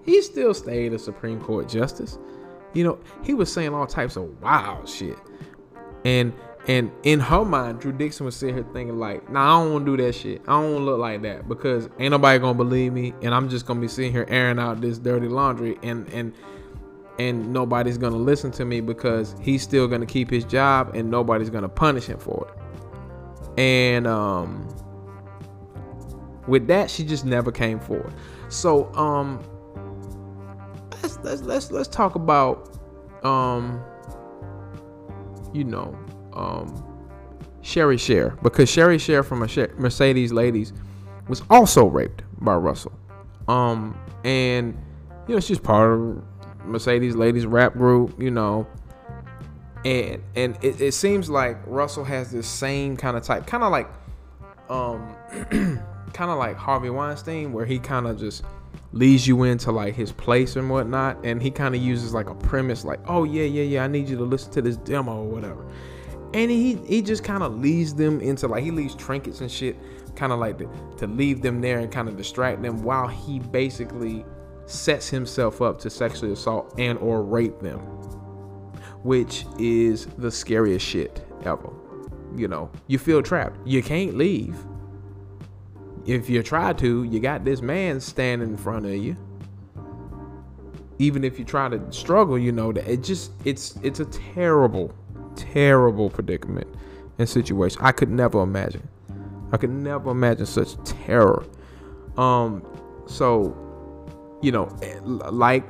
he 0.03 0.21
still 0.21 0.53
stayed 0.53 0.93
a 0.93 0.99
Supreme 0.99 1.39
Court 1.41 1.67
justice. 1.67 2.17
You 2.73 2.83
know, 2.83 2.99
he 3.23 3.33
was 3.33 3.51
saying 3.51 3.73
all 3.73 3.87
types 3.87 4.15
of 4.15 4.41
wild 4.41 4.87
shit. 4.87 5.17
And 6.05 6.33
and 6.67 6.91
in 7.03 7.19
her 7.19 7.43
mind, 7.43 7.79
Drew 7.79 7.91
Dixon 7.91 8.25
was 8.25 8.35
sitting 8.35 8.55
here 8.55 8.65
thinking 8.71 8.99
like, 8.99 9.29
nah, 9.29 9.43
I 9.43 9.63
don't 9.63 9.73
want 9.73 9.85
to 9.85 9.97
do 9.97 10.03
that 10.03 10.13
shit. 10.13 10.41
I 10.47 10.51
don't 10.51 10.73
want 10.73 10.81
to 10.81 10.85
look 10.85 10.99
like 10.99 11.21
that 11.23 11.47
because 11.47 11.89
ain't 11.97 12.11
nobody 12.11 12.37
gonna 12.39 12.53
believe 12.53 12.93
me, 12.93 13.13
and 13.21 13.33
I'm 13.33 13.49
just 13.49 13.65
gonna 13.65 13.81
be 13.81 13.87
sitting 13.87 14.11
here 14.11 14.25
airing 14.29 14.59
out 14.59 14.79
this 14.79 14.99
dirty 14.99 15.27
laundry, 15.27 15.77
and 15.81 16.07
and 16.09 16.33
and 17.19 17.51
nobody's 17.51 17.97
gonna 17.97 18.17
listen 18.17 18.51
to 18.51 18.65
me 18.65 18.79
because 18.79 19.35
he's 19.41 19.63
still 19.63 19.87
gonna 19.87 20.05
keep 20.05 20.29
his 20.29 20.45
job, 20.45 20.95
and 20.95 21.09
nobody's 21.09 21.49
gonna 21.49 21.69
punish 21.69 22.05
him 22.05 22.19
for 22.19 22.47
it. 22.47 23.59
And 23.59 24.07
um, 24.07 24.67
with 26.47 26.67
that, 26.67 26.89
she 26.89 27.03
just 27.03 27.25
never 27.25 27.51
came 27.51 27.79
forward. 27.79 28.13
So 28.49 28.93
um, 28.93 29.43
let's 31.23 31.41
let's 31.41 31.71
let's 31.71 31.87
talk 31.87 32.15
about 32.15 32.77
um, 33.23 33.83
you 35.53 35.63
know 35.63 35.97
um, 36.33 36.83
Sheri 37.61 37.99
Sher 37.99 38.37
because 38.41 38.69
Sheri 38.69 38.99
Sher 38.99 39.23
from 39.23 39.39
Mercedes 39.39 40.31
Ladies 40.31 40.73
was 41.27 41.43
also 41.49 41.85
raped 41.85 42.23
by 42.39 42.55
Russell. 42.55 42.93
Um, 43.47 43.97
and 44.23 44.77
you 45.27 45.35
know 45.35 45.39
she's 45.39 45.59
part 45.59 45.91
of 45.93 46.23
Mercedes 46.65 47.15
Ladies 47.15 47.45
rap 47.45 47.73
group, 47.73 48.19
you 48.21 48.31
know. 48.31 48.67
And 49.83 50.21
and 50.35 50.57
it, 50.61 50.79
it 50.79 50.91
seems 50.93 51.29
like 51.29 51.57
Russell 51.65 52.03
has 52.03 52.31
this 52.31 52.47
same 52.47 52.97
kind 52.97 53.17
of 53.17 53.23
type, 53.23 53.47
kind 53.47 53.63
of 53.63 53.71
like 53.71 53.89
um 54.69 55.15
kind 56.13 56.31
of 56.31 56.37
like 56.37 56.55
Harvey 56.55 56.89
Weinstein, 56.89 57.51
where 57.51 57.65
he 57.65 57.79
kind 57.79 58.07
of 58.07 58.19
just 58.19 58.43
leads 58.93 59.27
you 59.27 59.43
into 59.43 59.71
like 59.71 59.95
his 59.95 60.11
place 60.11 60.55
and 60.55 60.69
whatnot, 60.69 61.17
and 61.23 61.41
he 61.41 61.51
kind 61.51 61.75
of 61.75 61.81
uses 61.81 62.13
like 62.13 62.29
a 62.29 62.35
premise, 62.35 62.83
like, 62.83 62.99
oh 63.07 63.23
yeah, 63.23 63.43
yeah, 63.43 63.63
yeah, 63.63 63.83
I 63.83 63.87
need 63.87 64.09
you 64.09 64.17
to 64.17 64.23
listen 64.23 64.51
to 64.53 64.61
this 64.61 64.77
demo 64.77 65.23
or 65.23 65.27
whatever. 65.27 65.65
And 66.33 66.49
he 66.49 66.75
he 66.75 67.01
just 67.01 67.23
kind 67.23 67.43
of 67.43 67.59
leads 67.59 67.93
them 67.93 68.21
into 68.21 68.47
like 68.47 68.63
he 68.63 68.71
leaves 68.71 68.95
trinkets 68.95 69.41
and 69.41 69.51
shit 69.51 69.77
kind 70.15 70.33
of 70.33 70.39
like 70.39 70.57
to, 70.57 70.69
to 70.97 71.07
leave 71.07 71.41
them 71.41 71.61
there 71.61 71.79
and 71.79 71.91
kind 71.91 72.07
of 72.07 72.17
distract 72.17 72.61
them 72.61 72.83
while 72.83 73.07
he 73.07 73.39
basically 73.39 74.25
sets 74.65 75.09
himself 75.09 75.61
up 75.61 75.79
to 75.79 75.89
sexually 75.89 76.31
assault 76.31 76.73
and 76.77 76.97
or 76.99 77.23
rape 77.23 77.59
them 77.59 77.79
which 79.03 79.45
is 79.59 80.05
the 80.17 80.31
scariest 80.31 80.85
shit 80.85 81.25
ever. 81.43 81.73
You 82.35 82.47
know 82.47 82.69
you 82.87 82.97
feel 82.97 83.21
trapped. 83.21 83.57
You 83.65 83.83
can't 83.83 84.15
leave 84.15 84.57
if 86.05 86.29
you 86.29 86.41
try 86.43 86.73
to 86.73 87.03
you 87.03 87.19
got 87.19 87.45
this 87.45 87.61
man 87.61 87.99
standing 87.99 88.49
in 88.49 88.57
front 88.57 88.85
of 88.85 88.93
you 88.93 89.15
even 90.99 91.23
if 91.23 91.39
you 91.39 91.45
try 91.45 91.67
to 91.67 91.91
struggle 91.91 92.37
you 92.37 92.51
know 92.51 92.71
that 92.71 92.87
it 92.87 93.03
just 93.03 93.31
it's 93.45 93.75
it's 93.83 93.99
a 93.99 94.05
terrible 94.05 94.93
terrible 95.35 96.09
predicament 96.09 96.67
and 97.17 97.29
situation. 97.29 97.79
I 97.81 97.91
could 97.91 98.09
never 98.09 98.41
imagine. 98.41 98.87
I 99.51 99.57
could 99.57 99.69
never 99.69 100.11
imagine 100.11 100.45
such 100.45 100.81
terror. 100.83 101.45
Um, 102.17 102.65
so 103.07 103.55
you 104.41 104.51
know, 104.51 104.65
like 105.03 105.65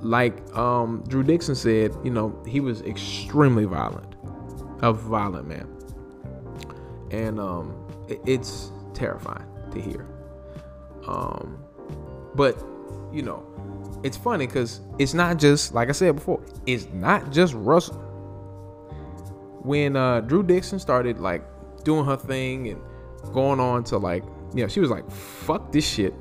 like 0.00 0.54
um 0.54 1.02
Drew 1.08 1.22
Dixon 1.22 1.54
said, 1.54 1.94
you 2.04 2.10
know, 2.10 2.40
he 2.46 2.60
was 2.60 2.82
extremely 2.82 3.64
violent, 3.64 4.14
a 4.82 4.92
violent 4.92 5.48
man, 5.48 5.68
and 7.10 7.40
um, 7.40 7.74
it, 8.08 8.20
it's 8.26 8.70
terrifying 8.96 9.46
to 9.72 9.80
hear. 9.80 10.06
Um, 11.06 11.62
but 12.34 12.62
you 13.12 13.22
know, 13.22 13.46
it's 14.02 14.16
funny 14.16 14.46
because 14.46 14.80
it's 14.98 15.14
not 15.14 15.38
just 15.38 15.74
like 15.74 15.88
I 15.88 15.92
said 15.92 16.16
before, 16.16 16.42
it's 16.66 16.86
not 16.92 17.30
just 17.30 17.54
Russell 17.54 18.02
when 19.66 19.96
uh, 19.96 20.20
Drew 20.20 20.42
Dixon 20.42 20.78
started 20.78 21.18
like 21.18 21.44
doing 21.82 22.04
her 22.04 22.16
thing 22.16 22.68
and 22.68 22.80
going 23.32 23.58
on 23.58 23.82
to 23.84 23.98
like, 23.98 24.22
you 24.54 24.62
know, 24.62 24.68
she 24.68 24.80
was 24.80 24.90
like, 24.90 25.10
fuck 25.10 25.72
this 25.72 25.86
shit. 25.86 26.14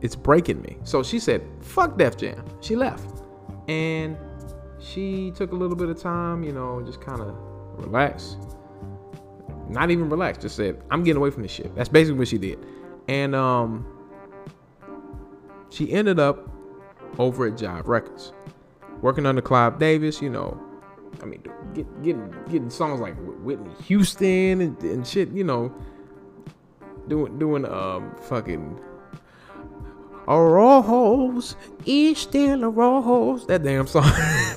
It's 0.00 0.16
breaking 0.16 0.60
me. 0.62 0.78
So 0.82 1.02
she 1.02 1.18
said, 1.18 1.42
fuck 1.60 1.96
Def 1.96 2.16
Jam. 2.16 2.44
She 2.60 2.74
left. 2.74 3.22
And 3.68 4.16
she 4.80 5.30
took 5.36 5.52
a 5.52 5.54
little 5.54 5.76
bit 5.76 5.88
of 5.88 6.00
time, 6.00 6.42
you 6.42 6.52
know, 6.52 6.82
just 6.82 7.00
kind 7.00 7.20
of 7.20 7.36
relax. 7.76 8.36
Not 9.70 9.90
even 9.90 10.10
relax, 10.10 10.38
just 10.38 10.56
said, 10.56 10.82
I'm 10.90 11.04
getting 11.04 11.18
away 11.18 11.30
from 11.30 11.42
this 11.42 11.52
shit. 11.52 11.74
That's 11.76 11.88
basically 11.88 12.18
what 12.18 12.28
she 12.28 12.38
did. 12.38 12.58
And 13.08 13.34
um 13.34 13.86
she 15.70 15.92
ended 15.92 16.18
up 16.18 16.50
over 17.18 17.46
at 17.46 17.54
Jive 17.54 17.86
Records. 17.86 18.32
Working 19.00 19.24
under 19.24 19.40
Clive 19.40 19.78
Davis, 19.78 20.20
you 20.20 20.28
know, 20.28 20.60
I 21.22 21.24
mean, 21.24 21.42
get, 21.74 22.02
getting 22.02 22.34
getting 22.50 22.70
songs 22.70 23.00
like 23.00 23.14
Whitney 23.42 23.70
Houston 23.84 24.60
and, 24.60 24.82
and 24.82 25.06
shit, 25.06 25.30
you 25.30 25.44
know, 25.44 25.72
doing 27.08 27.38
doing 27.38 27.64
um 27.64 28.14
fucking 28.22 28.78
a 30.28 30.40
rose 30.40 31.56
is 31.86 32.18
still 32.18 32.64
a 32.64 32.68
rose. 32.68 33.46
That 33.46 33.62
damn 33.62 33.86
song, 33.86 34.10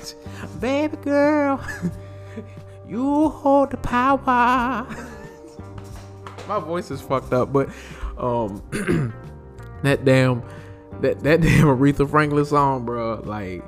baby 0.60 0.96
girl, 0.98 1.60
you 2.94 3.28
hold 3.28 3.72
the 3.72 3.76
power. 3.78 4.86
My 6.46 6.60
voice 6.60 6.92
is 6.92 7.00
fucked 7.00 7.32
up, 7.32 7.52
but 7.52 7.68
um, 8.16 8.62
that 9.82 10.04
damn 10.04 10.42
that 11.00 11.20
that 11.24 11.40
damn 11.42 11.66
Aretha 11.66 12.08
Franklin 12.08 12.44
song, 12.44 12.84
bro, 12.84 13.20
like 13.24 13.64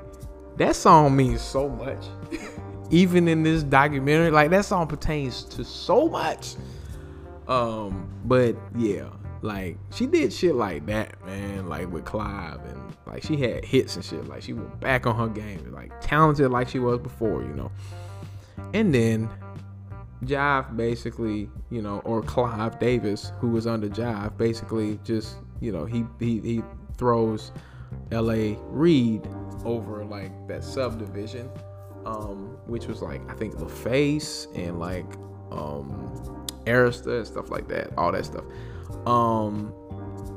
that 0.59 0.76
song 0.76 1.16
means 1.16 1.42
so 1.42 1.68
much 1.68 2.06
even 2.90 3.26
in 3.26 3.42
this 3.42 3.64
documentary, 3.64 4.30
like 4.30 4.50
that 4.50 4.64
song 4.64 4.87
pertains 4.87 5.42
to 5.45 5.64
so 5.64 6.09
much. 6.09 6.54
Um, 7.49 8.09
but 8.25 8.54
yeah, 8.76 9.09
like 9.42 9.76
she 9.92 10.06
did 10.06 10.33
shit 10.33 10.54
like 10.54 10.87
that, 10.87 11.25
man. 11.26 11.68
Like 11.68 11.90
with 11.92 12.04
Clive, 12.04 12.64
and 12.64 12.97
like 13.06 13.25
she 13.25 13.37
had 13.37 13.64
hits 13.64 13.97
and 13.97 14.04
shit. 14.04 14.28
Like 14.28 14.42
she 14.42 14.52
was 14.52 14.68
back 14.78 15.04
on 15.04 15.16
her 15.16 15.28
game, 15.28 15.73
like 15.73 15.90
talented 16.00 16.52
like 16.52 16.68
she 16.68 16.78
was 16.78 17.00
before, 17.00 17.42
you 17.42 17.54
know. 17.54 17.73
And 18.75 18.94
then 18.94 19.30
Jive 20.25 20.76
basically, 20.76 21.50
you 21.70 21.82
know, 21.82 22.00
or 22.00 22.22
Clive 22.22 22.78
Davis, 22.78 23.32
who 23.38 23.48
was 23.48 23.66
under 23.66 23.88
Jive, 23.88 24.36
basically 24.36 24.98
just, 25.04 25.36
you 25.60 25.72
know, 25.72 25.84
he 25.84 26.04
he 26.18 26.40
he 26.40 26.62
throws 26.96 27.52
L.A. 28.12 28.56
Reid 28.68 29.26
over 29.64 30.04
like 30.04 30.32
that 30.48 30.62
subdivision 30.64 31.50
um, 32.06 32.56
which 32.66 32.86
was 32.86 33.02
like 33.02 33.20
I 33.30 33.34
think 33.34 33.56
LaFace 33.56 34.46
and 34.56 34.78
like 34.78 35.06
um, 35.50 36.46
Arista 36.64 37.18
and 37.18 37.26
stuff 37.26 37.50
like 37.50 37.68
that, 37.68 37.92
all 37.98 38.12
that 38.12 38.25
stuff. 38.25 38.44
Um, 39.06 39.75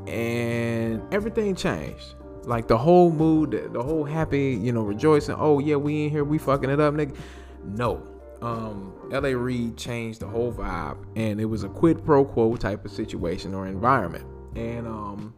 and 0.08 1.02
everything 1.14 1.56
changed. 1.56 2.16
Like 2.44 2.68
the 2.68 2.78
whole 2.78 3.12
mood, 3.12 3.70
the 3.72 3.84
whole 3.84 4.04
happy, 4.04 4.60
you 4.60 4.72
know, 4.72 4.82
rejoicing. 4.82 5.36
Oh 5.38 5.60
yeah, 5.60 5.76
we 5.76 6.06
in 6.06 6.10
here, 6.10 6.24
we 6.24 6.40
fucking 6.40 6.70
it 6.70 6.80
up, 6.80 6.96
nigga. 6.96 7.16
No, 7.64 8.02
um, 8.42 8.94
L.A. 9.12 9.36
Reid 9.36 9.78
changed 9.78 10.22
the 10.22 10.28
whole 10.28 10.52
vibe, 10.52 10.98
and 11.16 11.40
it 11.40 11.46
was 11.46 11.64
a 11.64 11.70
quid 11.70 12.04
pro 12.06 12.26
quo 12.26 12.56
type 12.56 12.86
of 12.86 12.92
situation 12.92 13.54
or 13.54 13.68
environment. 13.68 14.26
And 14.56 14.88
um, 14.88 15.34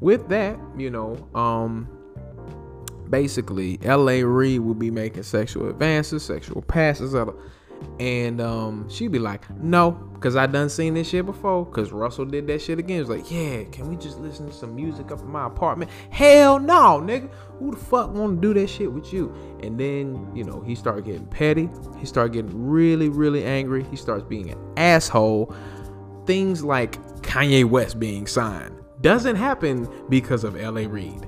with 0.00 0.28
that, 0.28 0.58
you 0.76 0.90
know, 0.90 1.28
um, 1.34 1.88
basically, 3.10 3.78
L.A. 3.82 4.22
Reid 4.22 4.60
will 4.60 4.74
be 4.74 4.90
making 4.90 5.22
sexual 5.24 5.68
advances, 5.68 6.22
sexual 6.24 6.62
passes, 6.62 7.14
and 7.98 8.40
um, 8.40 8.88
she'd 8.88 9.12
be 9.12 9.18
like, 9.18 9.48
"No, 9.50 10.08
because 10.18 10.34
I 10.34 10.46
done 10.46 10.68
seen 10.68 10.94
this 10.94 11.08
shit 11.08 11.24
before. 11.24 11.64
Because 11.64 11.92
Russell 11.92 12.24
did 12.24 12.48
that 12.48 12.60
shit 12.60 12.80
again. 12.80 13.00
It's 13.00 13.08
like, 13.08 13.30
yeah, 13.30 13.62
can 13.70 13.88
we 13.88 13.96
just 13.96 14.18
listen 14.18 14.46
to 14.46 14.52
some 14.52 14.74
music 14.74 15.12
up 15.12 15.20
in 15.20 15.30
my 15.30 15.46
apartment? 15.46 15.92
Hell 16.10 16.58
no, 16.58 17.00
nigga. 17.00 17.30
Who 17.60 17.70
the 17.70 17.76
fuck 17.76 18.12
want 18.12 18.42
to 18.42 18.48
do 18.48 18.60
that 18.60 18.68
shit 18.68 18.92
with 18.92 19.12
you? 19.12 19.32
And 19.62 19.78
then, 19.78 20.28
you 20.34 20.42
know, 20.42 20.60
he 20.60 20.74
started 20.74 21.04
getting 21.04 21.26
petty. 21.26 21.70
He 21.98 22.06
started 22.06 22.32
getting 22.32 22.68
really, 22.68 23.08
really 23.08 23.44
angry. 23.44 23.84
He 23.84 23.96
starts 23.96 24.24
being 24.24 24.50
an 24.50 24.58
asshole. 24.76 25.54
Things 26.26 26.64
like 26.64 27.00
Kanye 27.22 27.64
West 27.64 28.00
being 28.00 28.26
signed 28.26 28.74
doesn't 29.00 29.36
happen 29.36 29.88
because 30.08 30.42
of 30.42 30.56
L.A. 30.56 30.88
Reid. 30.88 31.26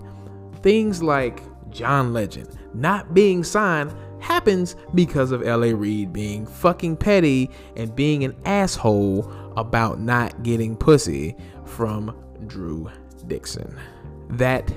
Things 0.62 1.00
like 1.00 1.42
John 1.70 2.12
Legend 2.12 2.58
not 2.74 3.14
being 3.14 3.44
signed 3.44 3.94
happens 4.20 4.76
because 4.94 5.32
of 5.32 5.42
LA 5.42 5.68
Reid 5.68 6.12
being 6.12 6.46
fucking 6.46 6.96
petty 6.96 7.50
and 7.76 7.94
being 7.94 8.24
an 8.24 8.36
asshole 8.44 9.30
about 9.56 10.00
not 10.00 10.42
getting 10.42 10.76
pussy 10.76 11.36
from 11.64 12.16
Drew 12.46 12.90
Dixon. 13.26 13.78
That 14.30 14.70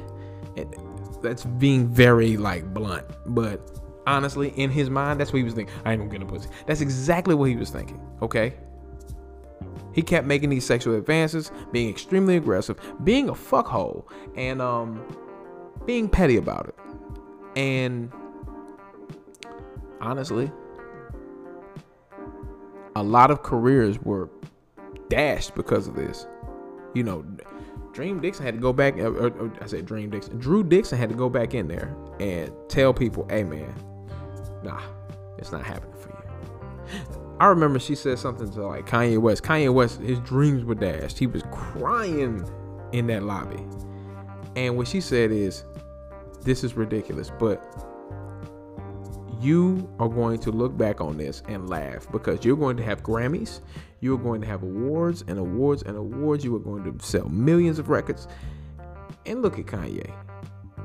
that's 1.21 1.45
being 1.45 1.87
very 1.87 2.37
like 2.37 2.73
blunt, 2.73 3.05
but 3.27 3.79
honestly, 4.05 4.49
in 4.49 4.69
his 4.69 4.89
mind, 4.89 5.19
that's 5.19 5.31
what 5.31 5.37
he 5.37 5.43
was 5.43 5.53
thinking. 5.53 5.73
I 5.85 5.93
ain't 5.93 6.01
gonna 6.01 6.19
get 6.19 6.27
pussy. 6.27 6.49
That's 6.65 6.81
exactly 6.81 7.35
what 7.35 7.49
he 7.49 7.55
was 7.55 7.69
thinking. 7.69 7.99
Okay. 8.21 8.53
He 9.93 10.01
kept 10.01 10.25
making 10.25 10.49
these 10.49 10.65
sexual 10.65 10.95
advances, 10.95 11.51
being 11.71 11.89
extremely 11.89 12.35
aggressive, 12.35 12.79
being 13.03 13.29
a 13.29 13.33
fuckhole, 13.33 14.05
and 14.35 14.59
um, 14.61 15.03
being 15.85 16.09
petty 16.09 16.37
about 16.37 16.67
it. 16.67 16.75
And 17.55 18.11
honestly, 20.03 20.51
a 22.95 23.03
lot 23.03 23.31
of 23.31 23.41
careers 23.41 23.99
were 23.99 24.29
dashed 25.09 25.55
because 25.55 25.87
of 25.87 25.95
this. 25.95 26.27
You 26.93 27.03
know, 27.03 27.25
Dream 27.93 28.19
Dixon 28.19 28.45
had 28.45 28.55
to 28.55 28.61
go 28.61 28.73
back. 28.73 28.97
Or, 28.97 29.07
uh, 29.07 29.29
or, 29.29 29.41
uh, 29.41 29.45
uh, 29.45 29.49
I 29.61 29.65
said 29.65 29.85
Dream 29.85 30.09
Dixon. 30.09 30.37
Drew 30.37 30.63
Dixon 30.63 30.97
had 30.97 31.09
to 31.09 31.15
go 31.15 31.29
back 31.29 31.53
in 31.53 31.67
there 31.67 31.95
and 32.19 32.51
tell 32.67 32.93
people, 32.93 33.25
"Hey, 33.29 33.43
man, 33.43 33.73
nah, 34.63 34.81
it's 35.37 35.51
not 35.51 35.63
happening 35.63 35.95
for 35.97 36.09
you." 36.09 36.15
I 37.39 37.47
remember 37.47 37.79
she 37.79 37.95
said 37.95 38.19
something 38.19 38.49
to 38.51 38.67
like 38.67 38.85
Kanye 38.85 39.17
West. 39.17 39.43
Kanye 39.43 39.73
West, 39.73 39.99
his 40.01 40.19
dreams 40.19 40.63
were 40.63 40.75
dashed. 40.75 41.17
He 41.17 41.27
was 41.27 41.43
crying 41.51 42.47
in 42.91 43.07
that 43.07 43.23
lobby, 43.23 43.65
and 44.55 44.77
what 44.77 44.87
she 44.87 45.01
said 45.01 45.31
is, 45.31 45.63
"This 46.41 46.63
is 46.63 46.75
ridiculous," 46.75 47.31
but 47.39 47.92
you 49.43 49.89
are 49.99 50.09
going 50.09 50.39
to 50.39 50.51
look 50.51 50.77
back 50.77 51.01
on 51.01 51.17
this 51.17 51.43
and 51.47 51.69
laugh 51.69 52.09
because 52.11 52.45
you're 52.45 52.57
going 52.57 52.77
to 52.77 52.83
have 52.83 53.03
Grammys, 53.03 53.59
you're 53.99 54.17
going 54.17 54.41
to 54.41 54.47
have 54.47 54.63
awards 54.63 55.23
and 55.27 55.37
awards 55.37 55.83
and 55.83 55.97
awards. 55.97 56.43
You 56.43 56.55
are 56.55 56.59
going 56.59 56.83
to 56.83 57.05
sell 57.05 57.29
millions 57.29 57.79
of 57.79 57.89
records. 57.89 58.27
And 59.25 59.41
look 59.41 59.57
at 59.57 59.65
Kanye. 59.65 60.13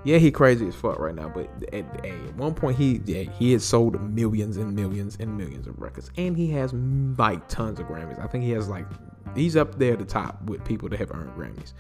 Yeah, 0.05 0.19
he 0.19 0.31
crazy 0.31 0.69
as 0.69 0.77
fuck 0.77 0.99
right 1.01 1.15
now, 1.15 1.29
but 1.29 1.51
at, 1.75 2.07
at 2.07 2.35
one 2.37 2.55
point 2.55 2.77
he 2.79 3.01
yeah, 3.05 3.31
he 3.33 3.53
has 3.53 3.65
sold 3.65 4.01
millions 4.01 4.57
and 4.57 4.75
millions 4.75 5.17
and 5.19 5.37
millions 5.37 5.67
of 5.67 5.81
records, 5.81 6.13
and 6.17 6.37
he 6.37 6.49
has 6.53 6.73
like 6.73 7.49
tons 7.49 7.81
of 7.81 7.87
Grammys. 7.87 8.23
I 8.23 8.29
think 8.29 8.45
he 8.45 8.51
has 8.53 8.69
like 8.69 8.87
he's 9.35 9.57
up 9.57 9.77
there 9.79 9.95
at 9.95 9.99
the 9.99 10.05
top 10.05 10.41
with 10.45 10.65
people 10.65 10.89
that 10.91 11.01
have 11.01 11.11
earned 11.11 11.33
Grammys. 11.33 11.73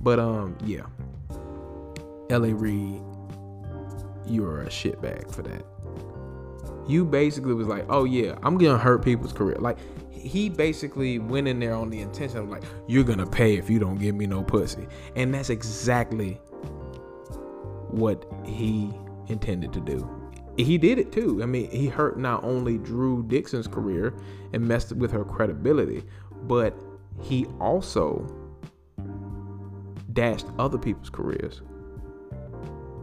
But 0.00 0.18
um, 0.18 0.58
yeah, 0.64 0.82
L.A. 2.28 2.52
Reid, 2.52 3.00
you're 4.26 4.62
a 4.62 4.66
shitbag 4.66 5.32
for 5.32 5.42
that 5.42 5.64
you 6.86 7.04
basically 7.04 7.54
was 7.54 7.66
like, 7.66 7.84
oh 7.88 8.04
yeah, 8.04 8.36
I'm 8.42 8.58
gonna 8.58 8.78
hurt 8.78 9.04
people's 9.04 9.32
career. 9.32 9.56
Like 9.58 9.78
he 10.10 10.48
basically 10.48 11.18
went 11.18 11.48
in 11.48 11.58
there 11.60 11.74
on 11.74 11.90
the 11.90 12.00
intention 12.00 12.38
of 12.38 12.48
like, 12.48 12.62
you're 12.86 13.04
gonna 13.04 13.26
pay 13.26 13.56
if 13.56 13.70
you 13.70 13.78
don't 13.78 13.98
give 13.98 14.14
me 14.14 14.26
no 14.26 14.42
pussy, 14.42 14.86
and 15.16 15.32
that's 15.32 15.50
exactly 15.50 16.34
what 17.90 18.24
he 18.44 18.92
intended 19.28 19.72
to 19.72 19.80
do. 19.80 20.08
He 20.56 20.76
did 20.78 20.98
it 20.98 21.12
too. 21.12 21.42
I 21.42 21.46
mean, 21.46 21.70
he 21.70 21.86
hurt 21.86 22.18
not 22.18 22.44
only 22.44 22.76
Drew 22.76 23.22
Dixon's 23.22 23.66
career 23.66 24.14
and 24.52 24.66
messed 24.66 24.92
with 24.92 25.10
her 25.12 25.24
credibility, 25.24 26.04
but 26.42 26.76
he 27.22 27.46
also 27.60 28.26
dashed 30.12 30.46
other 30.58 30.76
people's 30.76 31.08
careers. 31.08 31.62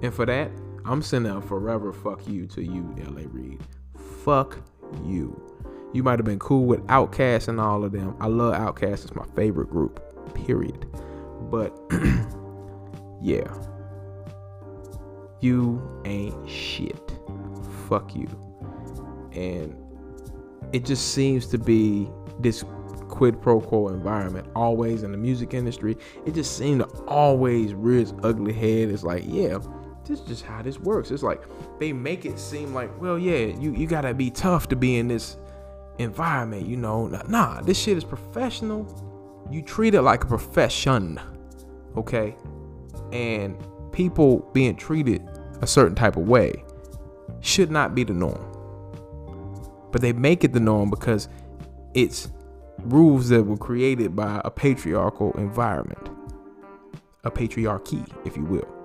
And 0.04 0.13
for 0.13 0.26
that, 0.26 0.52
I'm 0.88 1.02
sending 1.02 1.32
a 1.32 1.41
forever 1.41 1.93
fuck 1.93 2.28
you 2.28 2.47
to 2.47 2.63
you, 2.63 2.95
LA 2.97 3.23
Reid 3.26 3.62
fuck 4.28 4.58
you. 5.06 5.41
You 5.93 6.04
might 6.04 6.19
have 6.19 6.26
been 6.26 6.38
cool 6.38 6.65
with 6.65 6.86
Outkast 6.88 7.47
and 7.47 7.62
all 7.62 7.86
of 7.86 7.93
them. 7.93 8.13
I 8.19 8.28
love 8.28 8.56
Outkast. 8.56 9.06
It's 9.06 9.15
my 9.15 9.23
favorite 9.38 9.69
group. 9.69 10.04
Period. 10.34 10.86
But 11.50 11.73
yeah. 13.21 13.47
You 15.39 16.02
ain't 16.04 16.50
shit. 16.50 17.17
Fuck 17.88 18.17
you. 18.17 18.28
And 19.32 19.73
it 20.73 20.84
just 20.84 21.13
seems 21.13 21.45
to 21.47 21.58
be 21.58 22.10
this 22.41 22.65
quid 23.08 23.41
pro 23.41 23.62
quo 23.62 23.88
environment 23.88 24.45
always 24.58 25.04
in 25.04 25.13
the 25.13 25.17
music 25.17 25.54
industry. 25.54 25.95
It 26.26 26.34
just 26.34 26.58
seemed 26.58 26.82
to 26.82 26.88
always 27.08 27.73
rear 27.73 28.02
its 28.02 28.13
ugly 28.23 28.52
head. 28.52 28.89
It's 28.89 29.04
like, 29.04 29.23
yeah, 29.26 29.60
this 30.08 30.20
is 30.20 30.26
just 30.26 30.43
how 30.43 30.62
this 30.62 30.80
works. 30.80 31.12
It's 31.12 31.24
like 31.24 31.41
they 31.80 31.93
make 31.93 32.26
it 32.26 32.39
seem 32.39 32.74
like, 32.74 32.89
well, 33.02 33.20
yeah, 33.20 33.46
you, 33.46 33.74
you 33.74 33.88
gotta 33.88 34.13
be 34.13 34.30
tough 34.30 34.67
to 34.70 34.76
be 34.76 34.98
in 34.98 35.08
this 35.08 35.38
environment, 36.00 36.65
you 36.65 36.78
know. 36.78 37.08
Nah, 37.28 37.62
this 37.62 37.80
shit 37.80 37.98
is 37.98 38.04
professional. 38.04 38.86
You 39.52 39.62
treat 39.62 39.93
it 39.93 40.02
like 40.02 40.24
a 40.24 40.28
profession, 40.28 41.20
okay? 41.96 42.36
And 43.12 43.58
people 43.91 44.50
being 44.54 44.76
treated 44.76 45.28
a 45.62 45.67
certain 45.67 45.96
type 45.96 46.17
of 46.17 46.28
way 46.28 46.63
should 47.41 47.72
not 47.72 47.96
be 47.96 48.04
the 48.04 48.13
norm. 48.13 48.43
But 49.91 50.02
they 50.02 50.13
make 50.13 50.43
it 50.43 50.54
the 50.54 50.60
norm 50.60 50.89
because 50.89 51.30
it's 51.93 52.30
rules 52.80 53.30
that 53.30 53.43
were 53.43 53.58
created 53.58 54.15
by 54.15 54.41
a 54.46 54.52
patriarchal 54.52 55.32
environment, 55.38 56.10
a 57.24 57.32
patriarchy, 57.32 58.06
if 58.26 58.38
you 58.38 58.43
will. 58.43 58.77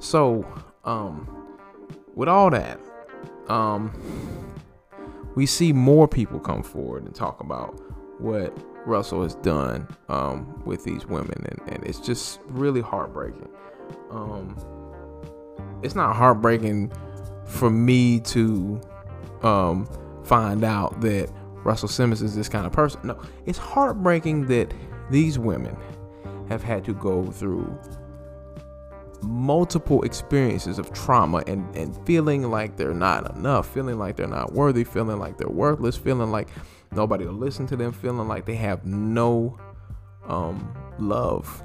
So, 0.00 0.46
um, 0.84 1.28
with 2.14 2.28
all 2.28 2.50
that, 2.50 2.80
um, 3.48 3.92
we 5.34 5.46
see 5.46 5.72
more 5.72 6.08
people 6.08 6.40
come 6.40 6.62
forward 6.62 7.04
and 7.04 7.14
talk 7.14 7.40
about 7.40 7.78
what 8.18 8.56
Russell 8.86 9.22
has 9.22 9.34
done 9.36 9.86
um, 10.08 10.62
with 10.64 10.84
these 10.84 11.06
women, 11.06 11.46
and, 11.46 11.72
and 11.72 11.84
it's 11.84 12.00
just 12.00 12.40
really 12.46 12.80
heartbreaking. 12.80 13.48
Um, 14.10 14.56
it's 15.82 15.94
not 15.94 16.16
heartbreaking 16.16 16.92
for 17.46 17.70
me 17.70 18.20
to 18.20 18.80
um, 19.42 19.86
find 20.24 20.64
out 20.64 21.00
that 21.02 21.30
Russell 21.62 21.88
Simmons 21.88 22.22
is 22.22 22.34
this 22.34 22.48
kind 22.48 22.66
of 22.66 22.72
person. 22.72 23.00
No, 23.04 23.20
it's 23.44 23.58
heartbreaking 23.58 24.46
that 24.46 24.72
these 25.10 25.38
women 25.38 25.76
have 26.48 26.62
had 26.62 26.84
to 26.86 26.94
go 26.94 27.26
through 27.26 27.78
multiple 29.22 30.02
experiences 30.02 30.78
of 30.78 30.92
trauma 30.92 31.42
and, 31.46 31.74
and 31.76 31.96
feeling 32.06 32.50
like 32.50 32.76
they're 32.76 32.94
not 32.94 33.36
enough, 33.36 33.72
feeling 33.72 33.98
like 33.98 34.16
they're 34.16 34.26
not 34.26 34.52
worthy, 34.52 34.84
feeling 34.84 35.18
like 35.18 35.38
they're 35.38 35.48
worthless, 35.48 35.96
feeling 35.96 36.30
like 36.30 36.48
nobody 36.92 37.26
will 37.26 37.34
listen 37.34 37.66
to 37.66 37.76
them, 37.76 37.92
feeling 37.92 38.28
like 38.28 38.46
they 38.46 38.56
have 38.56 38.84
no 38.84 39.58
um, 40.26 40.74
love 40.98 41.62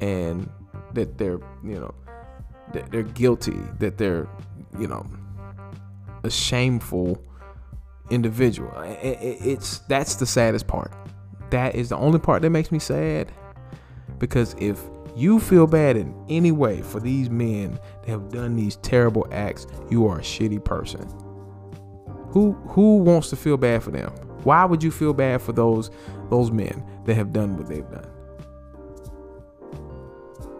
and 0.00 0.48
that 0.92 1.18
they're, 1.18 1.40
you 1.64 1.80
know, 1.80 1.94
that 2.72 2.90
they're 2.90 3.02
guilty, 3.02 3.58
that 3.78 3.98
they're, 3.98 4.28
you 4.78 4.86
know, 4.86 5.06
a 6.24 6.30
shameful 6.30 7.22
individual. 8.10 8.72
It's 8.82 9.78
that's 9.80 10.16
the 10.16 10.26
saddest 10.26 10.66
part. 10.66 10.92
That 11.50 11.74
is 11.74 11.90
the 11.90 11.96
only 11.96 12.18
part 12.18 12.42
that 12.42 12.50
makes 12.50 12.72
me 12.72 12.78
sad 12.78 13.32
because 14.18 14.54
if 14.58 14.80
you 15.16 15.40
feel 15.40 15.66
bad 15.66 15.96
in 15.96 16.14
any 16.28 16.52
way 16.52 16.82
for 16.82 17.00
these 17.00 17.30
men 17.30 17.80
that 18.02 18.10
have 18.10 18.28
done 18.28 18.54
these 18.54 18.76
terrible 18.76 19.26
acts, 19.32 19.66
you 19.88 20.06
are 20.06 20.18
a 20.18 20.22
shitty 20.22 20.62
person. 20.62 21.08
Who 22.28 22.52
who 22.68 22.98
wants 22.98 23.30
to 23.30 23.36
feel 23.36 23.56
bad 23.56 23.82
for 23.82 23.90
them? 23.90 24.10
Why 24.42 24.66
would 24.66 24.82
you 24.82 24.90
feel 24.90 25.14
bad 25.14 25.40
for 25.40 25.52
those 25.52 25.90
those 26.28 26.50
men 26.50 26.84
that 27.06 27.14
have 27.14 27.32
done 27.32 27.56
what 27.56 27.66
they've 27.66 27.90
done? 27.90 28.06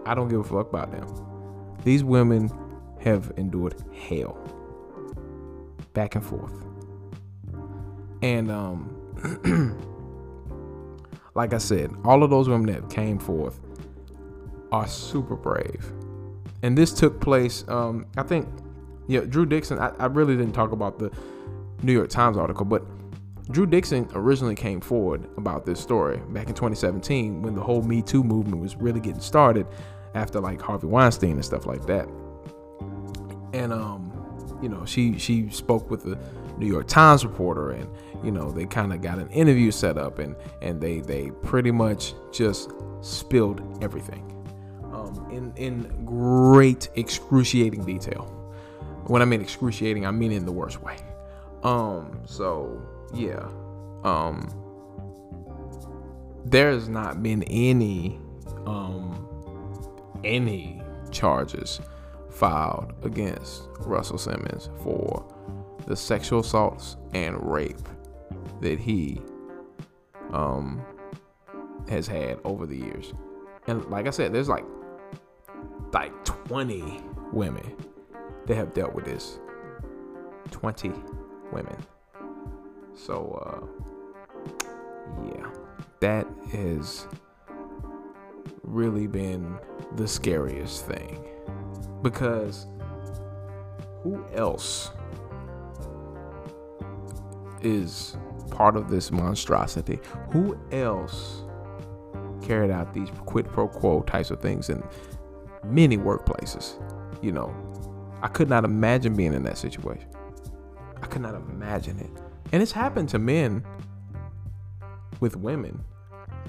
I 0.06 0.14
don't 0.14 0.28
give 0.28 0.40
a 0.40 0.44
fuck 0.44 0.70
about 0.70 0.90
them. 0.90 1.06
These 1.84 2.02
women 2.02 2.50
have 3.00 3.32
endured 3.36 3.74
hell. 4.08 4.38
Back 5.92 6.14
and 6.14 6.24
forth. 6.24 6.54
And 8.22 8.50
um 8.50 8.92
like 11.34 11.52
I 11.52 11.58
said, 11.58 11.94
all 12.04 12.22
of 12.22 12.30
those 12.30 12.48
women 12.48 12.72
that 12.72 12.88
came 12.88 13.18
forth 13.18 13.60
are 14.72 14.87
super 14.87 15.37
brave. 15.37 15.92
And 16.62 16.76
this 16.76 16.92
took 16.92 17.20
place, 17.20 17.64
um, 17.68 18.07
I 18.16 18.22
think, 18.22 18.48
yeah, 19.07 19.20
Drew 19.20 19.46
Dixon. 19.46 19.79
I, 19.79 19.88
I 19.98 20.07
really 20.07 20.37
didn't 20.37 20.55
talk 20.55 20.72
about 20.72 20.98
the 20.98 21.11
New 21.83 21.92
York 21.92 22.09
Times 22.09 22.37
article, 22.37 22.64
but 22.64 22.85
Drew 23.50 23.66
Dixon 23.66 24.09
originally 24.14 24.57
came 24.57 24.81
forward 24.81 25.29
about 25.37 25.64
this 25.64 25.79
story 25.79 26.20
back 26.31 26.48
in 26.48 26.55
2017 26.55 27.42
when 27.42 27.55
the 27.55 27.61
whole 27.61 27.83
Me 27.83 28.02
Too 28.02 28.24
movement 28.24 28.61
was 28.61 28.74
really 28.76 28.98
getting 28.98 29.20
started 29.20 29.66
after 30.14 30.40
like 30.40 30.61
Harvey 30.61 30.88
Weinstein 30.88 31.33
and 31.33 31.44
stuff 31.44 31.66
like 31.66 31.87
that. 31.87 32.09
And 33.52 33.72
um, 33.72 34.59
you 34.61 34.68
know, 34.68 34.85
she 34.85 35.18
she 35.18 35.48
spoke 35.50 35.90
with 35.90 36.02
the 36.02 36.18
New 36.59 36.66
York 36.66 36.88
Times 36.88 37.24
reporter 37.24 37.70
and 37.70 37.88
you 38.24 38.33
know, 38.33 38.50
they 38.50 38.66
kind 38.66 38.92
of 38.92 39.00
got 39.00 39.18
an 39.18 39.29
interview 39.31 39.70
set 39.70 39.96
up 39.96 40.18
and 40.18 40.35
and 40.62 40.81
they 40.81 41.00
they 41.00 41.31
pretty 41.42 41.70
much 41.70 42.14
just 42.33 42.72
spilled 43.02 43.79
everything. 43.83 44.36
Um, 45.06 45.30
in 45.30 45.52
in 45.56 46.04
great 46.04 46.88
excruciating 46.94 47.84
detail. 47.84 48.24
When 49.06 49.22
I 49.22 49.24
mean 49.24 49.40
excruciating, 49.40 50.06
I 50.06 50.10
mean 50.10 50.32
in 50.32 50.44
the 50.46 50.52
worst 50.52 50.82
way. 50.82 50.96
Um, 51.62 52.22
so 52.24 52.80
yeah. 53.14 53.48
Um 54.04 54.48
there's 56.44 56.88
not 56.88 57.22
been 57.22 57.42
any 57.44 58.20
um 58.66 59.28
any 60.24 60.82
charges 61.10 61.80
filed 62.30 62.92
against 63.02 63.62
Russell 63.80 64.18
Simmons 64.18 64.70
for 64.82 65.26
the 65.86 65.96
sexual 65.96 66.40
assaults 66.40 66.96
and 67.14 67.40
rape 67.50 67.88
that 68.60 68.78
he 68.78 69.20
um 70.32 70.84
has 71.88 72.06
had 72.06 72.38
over 72.44 72.66
the 72.66 72.76
years. 72.76 73.12
And 73.68 73.84
like 73.86 74.06
I 74.06 74.10
said, 74.10 74.32
there's 74.32 74.48
like 74.48 74.64
like 75.92 76.25
20 76.25 77.01
women 77.33 77.75
that 78.46 78.55
have 78.55 78.75
dealt 78.75 78.94
with 78.94 79.05
this. 79.05 79.38
20 80.51 80.92
women. 81.53 81.77
So 82.94 83.42
uh 83.44 83.66
yeah, 85.25 85.46
that 86.01 86.27
has 86.53 87.07
really 88.62 89.07
been 89.07 89.59
the 89.96 90.07
scariest 90.07 90.87
thing. 90.87 91.25
Because 92.03 92.66
who 94.03 94.25
else 94.35 94.90
is 97.62 98.16
part 98.51 98.77
of 98.77 98.90
this 98.90 99.11
monstrosity? 99.11 99.99
Who 100.31 100.59
else 100.70 101.42
carried 102.42 102.70
out 102.70 102.94
these 102.94 103.09
quid 103.25 103.46
pro 103.46 103.66
quo 103.66 104.03
types 104.03 104.31
of 104.31 104.40
things 104.40 104.70
in 104.70 104.83
many 105.66 105.96
workplaces? 105.96 106.81
You 107.22 107.33
know, 107.33 107.55
I 108.22 108.29
could 108.29 108.48
not 108.48 108.64
imagine 108.64 109.14
being 109.14 109.35
in 109.35 109.42
that 109.44 109.59
situation. 109.59 110.09
I 111.02 111.07
could 111.07 111.22
not 111.22 111.35
imagine 111.35 111.98
it. 111.98 112.11
And 112.52 112.62
it's 112.62 112.72
happened 112.72 113.09
to 113.11 113.18
men 113.18 113.64
with 115.20 115.37
women, 115.37 115.85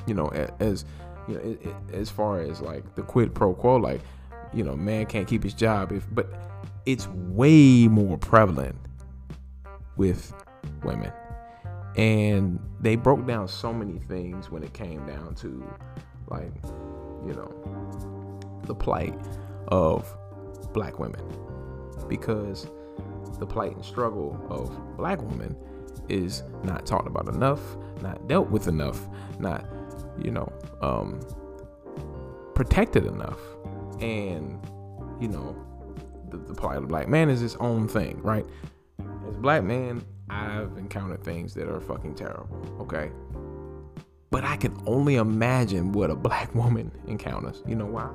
you 0.06 0.13
know, 0.13 0.27
as 0.60 0.86
you 1.27 1.36
know, 1.36 1.73
as 1.93 2.10
far 2.10 2.39
as 2.39 2.62
like 2.62 2.95
the 2.95 3.01
quid 3.01 3.34
pro 3.34 3.53
quo, 3.53 3.75
like 3.75 4.01
you 4.53 4.63
know, 4.63 4.75
man 4.75 5.06
can't 5.06 5.27
keep 5.27 5.43
his 5.43 5.53
job 5.53 5.91
if, 5.91 6.06
but 6.13 6.32
it's 6.86 7.08
way 7.08 7.88
more 7.88 8.17
prevalent 8.17 8.75
with 9.97 10.34
women, 10.84 11.12
and 11.95 12.60
they 12.80 12.95
broke 12.95 13.25
down 13.25 13.47
so 13.47 13.73
many 13.73 13.99
things 13.99 14.49
when 14.49 14.63
it 14.63 14.73
came 14.73 15.06
down 15.06 15.36
to 15.36 15.63
like, 16.27 16.53
you 17.25 17.34
know, 17.34 18.16
the 18.67 18.75
plight 18.75 19.17
of 19.69 20.15
black 20.73 20.99
women, 20.99 21.21
because 22.08 22.67
the 23.39 23.45
plight 23.45 23.75
and 23.75 23.84
struggle 23.84 24.39
of 24.49 24.97
black 24.97 25.21
women 25.21 25.56
is 26.10 26.43
not 26.63 26.86
talked 26.86 27.08
about 27.08 27.27
enough, 27.27 27.62
not 28.01 28.27
dealt 28.27 28.49
with 28.49 28.67
enough, 28.67 29.08
not, 29.39 29.65
you 30.21 30.32
know, 30.32 30.51
um, 30.82 31.19
protected 32.56 33.06
enough. 33.06 33.39
And, 33.99 34.60
you 35.19 35.27
know, 35.27 35.56
the, 36.30 36.38
the 36.38 36.53
plight 36.53 36.77
of 36.77 36.88
black 36.88 37.08
man 37.08 37.30
is 37.30 37.41
its 37.41 37.56
own 37.60 37.88
thing, 37.88 38.21
right? 38.21 38.45
As 39.27 39.38
black 39.38 39.63
man, 39.63 40.03
I've 40.30 40.77
encountered 40.77 41.23
things 41.23 41.53
that 41.56 41.67
are 41.67 41.80
fucking 41.80 42.15
terrible, 42.15 42.77
okay? 42.82 43.12
But 44.30 44.43
I 44.43 44.58
can 44.58 44.77
only 44.86 45.15
imagine 45.15 45.91
what 45.91 46.10
a 46.10 46.15
black 46.15 46.53
woman 46.62 46.91
encounters. 47.08 47.63
You 47.65 47.75
know 47.75 47.86
why? 47.86 48.10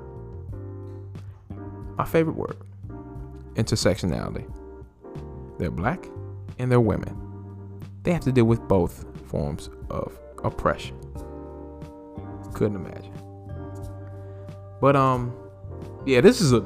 My 1.97 2.05
favorite 2.05 2.37
word 2.37 2.57
intersectionality. 3.55 4.51
They're 5.59 5.71
black 5.71 6.07
and 6.59 6.71
they're 6.71 6.81
women 6.81 7.23
they 8.03 8.13
have 8.13 8.23
to 8.23 8.33
deal 8.33 8.45
with 8.45 8.67
both 8.69 9.05
forms 9.29 9.71
of 9.91 10.19
oppression. 10.43 10.99
Couldn't 12.53 12.77
imagine. 12.77 13.13
But 14.81 14.97
um, 14.97 15.35
yeah, 16.05 16.21
this 16.21 16.41
is 16.41 16.53
a 16.53 16.61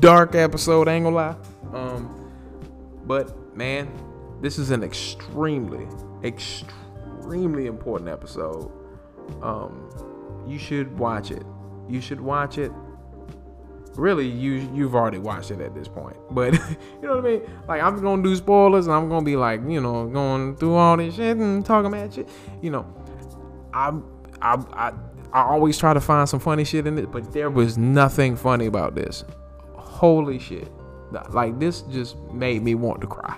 dark 0.00 0.34
episode. 0.34 0.88
I 0.88 0.94
ain't 0.94 1.04
gonna 1.04 1.16
lie. 1.16 1.36
Um, 1.72 2.30
but 3.04 3.56
man, 3.56 3.90
this 4.40 4.58
is 4.58 4.70
an 4.70 4.82
extremely, 4.82 5.86
extremely 6.24 7.66
important 7.66 8.10
episode. 8.10 8.70
Um, 9.40 9.88
you 10.46 10.58
should 10.58 10.98
watch 10.98 11.30
it. 11.30 11.44
You 11.88 12.00
should 12.00 12.20
watch 12.20 12.58
it 12.58 12.72
really 13.96 14.26
you 14.26 14.68
you've 14.72 14.94
already 14.94 15.18
watched 15.18 15.50
it 15.50 15.60
at 15.60 15.74
this 15.74 15.88
point. 15.88 16.16
But 16.30 16.54
you 17.02 17.02
know 17.02 17.16
what 17.16 17.26
I 17.26 17.28
mean? 17.28 17.42
Like 17.68 17.82
I'm 17.82 18.00
gonna 18.00 18.22
do 18.22 18.34
spoilers 18.36 18.86
and 18.86 18.94
I'm 18.94 19.08
gonna 19.08 19.24
be 19.24 19.36
like, 19.36 19.60
you 19.66 19.80
know, 19.80 20.06
going 20.08 20.56
through 20.56 20.74
all 20.74 20.96
this 20.96 21.16
shit 21.16 21.36
and 21.36 21.64
talking 21.64 21.92
about 21.92 22.14
shit. 22.14 22.28
You 22.60 22.70
know, 22.70 22.86
I 23.72 23.92
I 24.40 24.54
I 24.72 24.92
I 25.32 25.42
always 25.42 25.78
try 25.78 25.94
to 25.94 26.00
find 26.00 26.28
some 26.28 26.40
funny 26.40 26.64
shit 26.64 26.86
in 26.86 26.98
it, 26.98 27.10
but 27.10 27.32
there 27.32 27.50
was 27.50 27.78
nothing 27.78 28.36
funny 28.36 28.66
about 28.66 28.94
this. 28.94 29.24
Holy 29.74 30.38
shit. 30.38 30.70
Like 31.30 31.58
this 31.58 31.82
just 31.82 32.16
made 32.32 32.62
me 32.62 32.74
want 32.74 33.00
to 33.02 33.06
cry. 33.06 33.36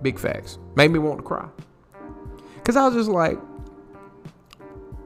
Big 0.00 0.18
facts. 0.18 0.58
Made 0.76 0.90
me 0.90 0.98
want 0.98 1.18
to 1.18 1.24
cry. 1.24 1.48
Cause 2.64 2.76
I 2.76 2.86
was 2.86 2.94
just 2.94 3.10
like, 3.10 3.38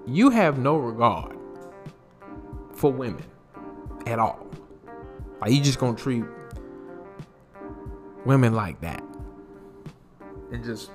you 0.06 0.28
have 0.28 0.58
no 0.58 0.76
regard 0.76 1.35
for 2.86 2.92
women 2.92 3.24
at 4.06 4.18
all. 4.18 4.46
Like 5.40 5.50
you 5.50 5.60
just 5.60 5.78
gonna 5.78 5.96
treat 5.96 6.24
women 8.24 8.54
like 8.54 8.80
that 8.80 9.02
and 10.52 10.64
just 10.64 10.90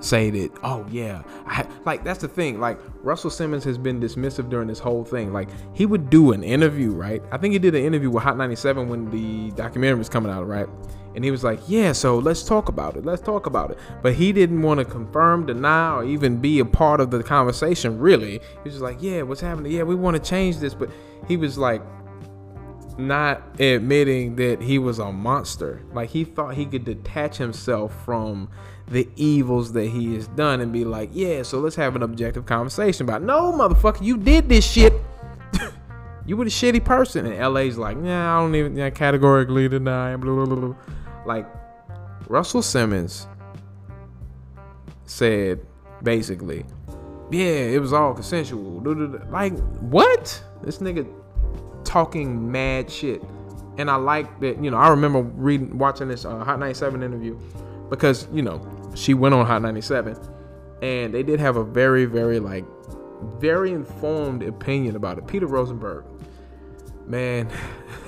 say 0.00 0.30
that 0.30 0.50
oh 0.62 0.86
yeah 0.90 1.22
I, 1.46 1.66
like 1.84 2.04
that's 2.04 2.20
the 2.20 2.28
thing 2.28 2.60
like 2.60 2.78
russell 3.02 3.30
simmons 3.30 3.64
has 3.64 3.76
been 3.76 4.00
dismissive 4.00 4.48
during 4.48 4.68
this 4.68 4.78
whole 4.78 5.04
thing 5.04 5.32
like 5.32 5.48
he 5.74 5.86
would 5.86 6.08
do 6.08 6.30
an 6.30 6.44
interview 6.44 6.92
right 6.92 7.20
i 7.32 7.36
think 7.36 7.52
he 7.52 7.58
did 7.58 7.74
an 7.74 7.84
interview 7.84 8.08
with 8.08 8.22
hot 8.22 8.38
97 8.38 8.88
when 8.88 9.10
the 9.10 9.50
documentary 9.56 9.98
was 9.98 10.08
coming 10.08 10.30
out 10.30 10.46
right 10.46 10.68
and 11.18 11.24
he 11.24 11.32
was 11.32 11.42
like, 11.42 11.58
Yeah, 11.66 11.90
so 11.90 12.16
let's 12.16 12.44
talk 12.44 12.68
about 12.68 12.96
it. 12.96 13.04
Let's 13.04 13.20
talk 13.20 13.46
about 13.46 13.72
it. 13.72 13.78
But 14.02 14.14
he 14.14 14.32
didn't 14.32 14.62
want 14.62 14.78
to 14.78 14.84
confirm, 14.84 15.46
deny, 15.46 15.96
or 15.96 16.04
even 16.04 16.36
be 16.36 16.60
a 16.60 16.64
part 16.64 17.00
of 17.00 17.10
the 17.10 17.24
conversation, 17.24 17.98
really. 17.98 18.34
He 18.34 18.60
was 18.62 18.74
just 18.74 18.84
like, 18.84 19.02
Yeah, 19.02 19.22
what's 19.22 19.40
happening? 19.40 19.72
Yeah, 19.72 19.82
we 19.82 19.96
want 19.96 20.16
to 20.16 20.22
change 20.22 20.58
this. 20.58 20.74
But 20.74 20.90
he 21.26 21.36
was 21.36 21.58
like, 21.58 21.82
not 22.98 23.42
admitting 23.60 24.36
that 24.36 24.62
he 24.62 24.78
was 24.78 25.00
a 25.00 25.10
monster. 25.10 25.82
Like 25.92 26.10
he 26.10 26.22
thought 26.22 26.54
he 26.54 26.66
could 26.66 26.84
detach 26.84 27.36
himself 27.36 27.92
from 28.04 28.48
the 28.86 29.08
evils 29.16 29.72
that 29.72 29.88
he 29.88 30.14
has 30.14 30.28
done 30.28 30.60
and 30.60 30.72
be 30.72 30.84
like, 30.84 31.10
yeah, 31.12 31.42
so 31.42 31.58
let's 31.58 31.74
have 31.74 31.96
an 31.96 32.04
objective 32.04 32.46
conversation 32.46 33.06
about. 33.06 33.22
It. 33.22 33.24
No, 33.24 33.52
motherfucker, 33.52 34.02
you 34.02 34.18
did 34.18 34.48
this 34.48 34.64
shit. 34.64 34.92
you 36.26 36.36
were 36.36 36.44
a 36.44 36.46
shitty 36.46 36.84
person. 36.84 37.26
And 37.26 37.54
LA's 37.54 37.76
like, 37.76 37.96
yeah, 38.04 38.36
I 38.36 38.40
don't 38.40 38.54
even 38.54 38.76
yeah, 38.76 38.90
categorically 38.90 39.68
deny. 39.68 40.14
Blah, 40.14 40.44
blah, 40.44 40.56
blah. 40.56 40.74
Like 41.28 41.46
Russell 42.26 42.62
Simmons 42.62 43.26
said 45.04 45.60
basically, 46.02 46.64
yeah, 47.30 47.44
it 47.44 47.80
was 47.80 47.92
all 47.92 48.14
consensual. 48.14 48.80
Like 49.30 49.56
what? 49.80 50.42
This 50.62 50.78
nigga 50.78 51.06
talking 51.84 52.50
mad 52.50 52.90
shit. 52.90 53.22
And 53.76 53.90
I 53.90 53.96
like 53.96 54.40
that, 54.40 54.62
you 54.64 54.70
know, 54.70 54.78
I 54.78 54.88
remember 54.88 55.20
reading 55.20 55.76
watching 55.76 56.08
this 56.08 56.24
uh, 56.24 56.42
Hot 56.42 56.58
97 56.58 57.02
interview 57.02 57.38
because, 57.90 58.26
you 58.32 58.42
know, 58.42 58.66
she 58.94 59.12
went 59.12 59.34
on 59.34 59.44
Hot 59.44 59.60
97 59.60 60.16
and 60.82 61.12
they 61.12 61.22
did 61.22 61.40
have 61.40 61.56
a 61.56 61.64
very 61.64 62.06
very 62.06 62.40
like 62.40 62.64
very 63.38 63.72
informed 63.72 64.42
opinion 64.42 64.96
about 64.96 65.18
it. 65.18 65.26
Peter 65.26 65.46
Rosenberg 65.46 66.06
man, 67.08 67.48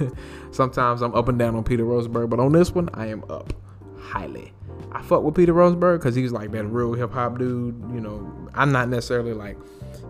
sometimes 0.50 1.02
I'm 1.02 1.14
up 1.14 1.28
and 1.28 1.38
down 1.38 1.54
on 1.56 1.64
Peter 1.64 1.84
Rosenberg, 1.84 2.30
but 2.30 2.40
on 2.40 2.52
this 2.52 2.72
one, 2.72 2.88
I 2.94 3.06
am 3.06 3.24
up 3.30 3.52
highly. 3.98 4.52
I 4.92 5.02
fuck 5.02 5.22
with 5.22 5.34
Peter 5.34 5.52
Rosenberg 5.52 6.00
because 6.00 6.14
he's 6.14 6.32
like 6.32 6.50
that 6.52 6.64
real 6.64 6.94
hip 6.94 7.12
hop 7.12 7.38
dude. 7.38 7.74
You 7.94 8.00
know, 8.00 8.48
I'm 8.54 8.72
not 8.72 8.88
necessarily 8.88 9.32
like, 9.32 9.56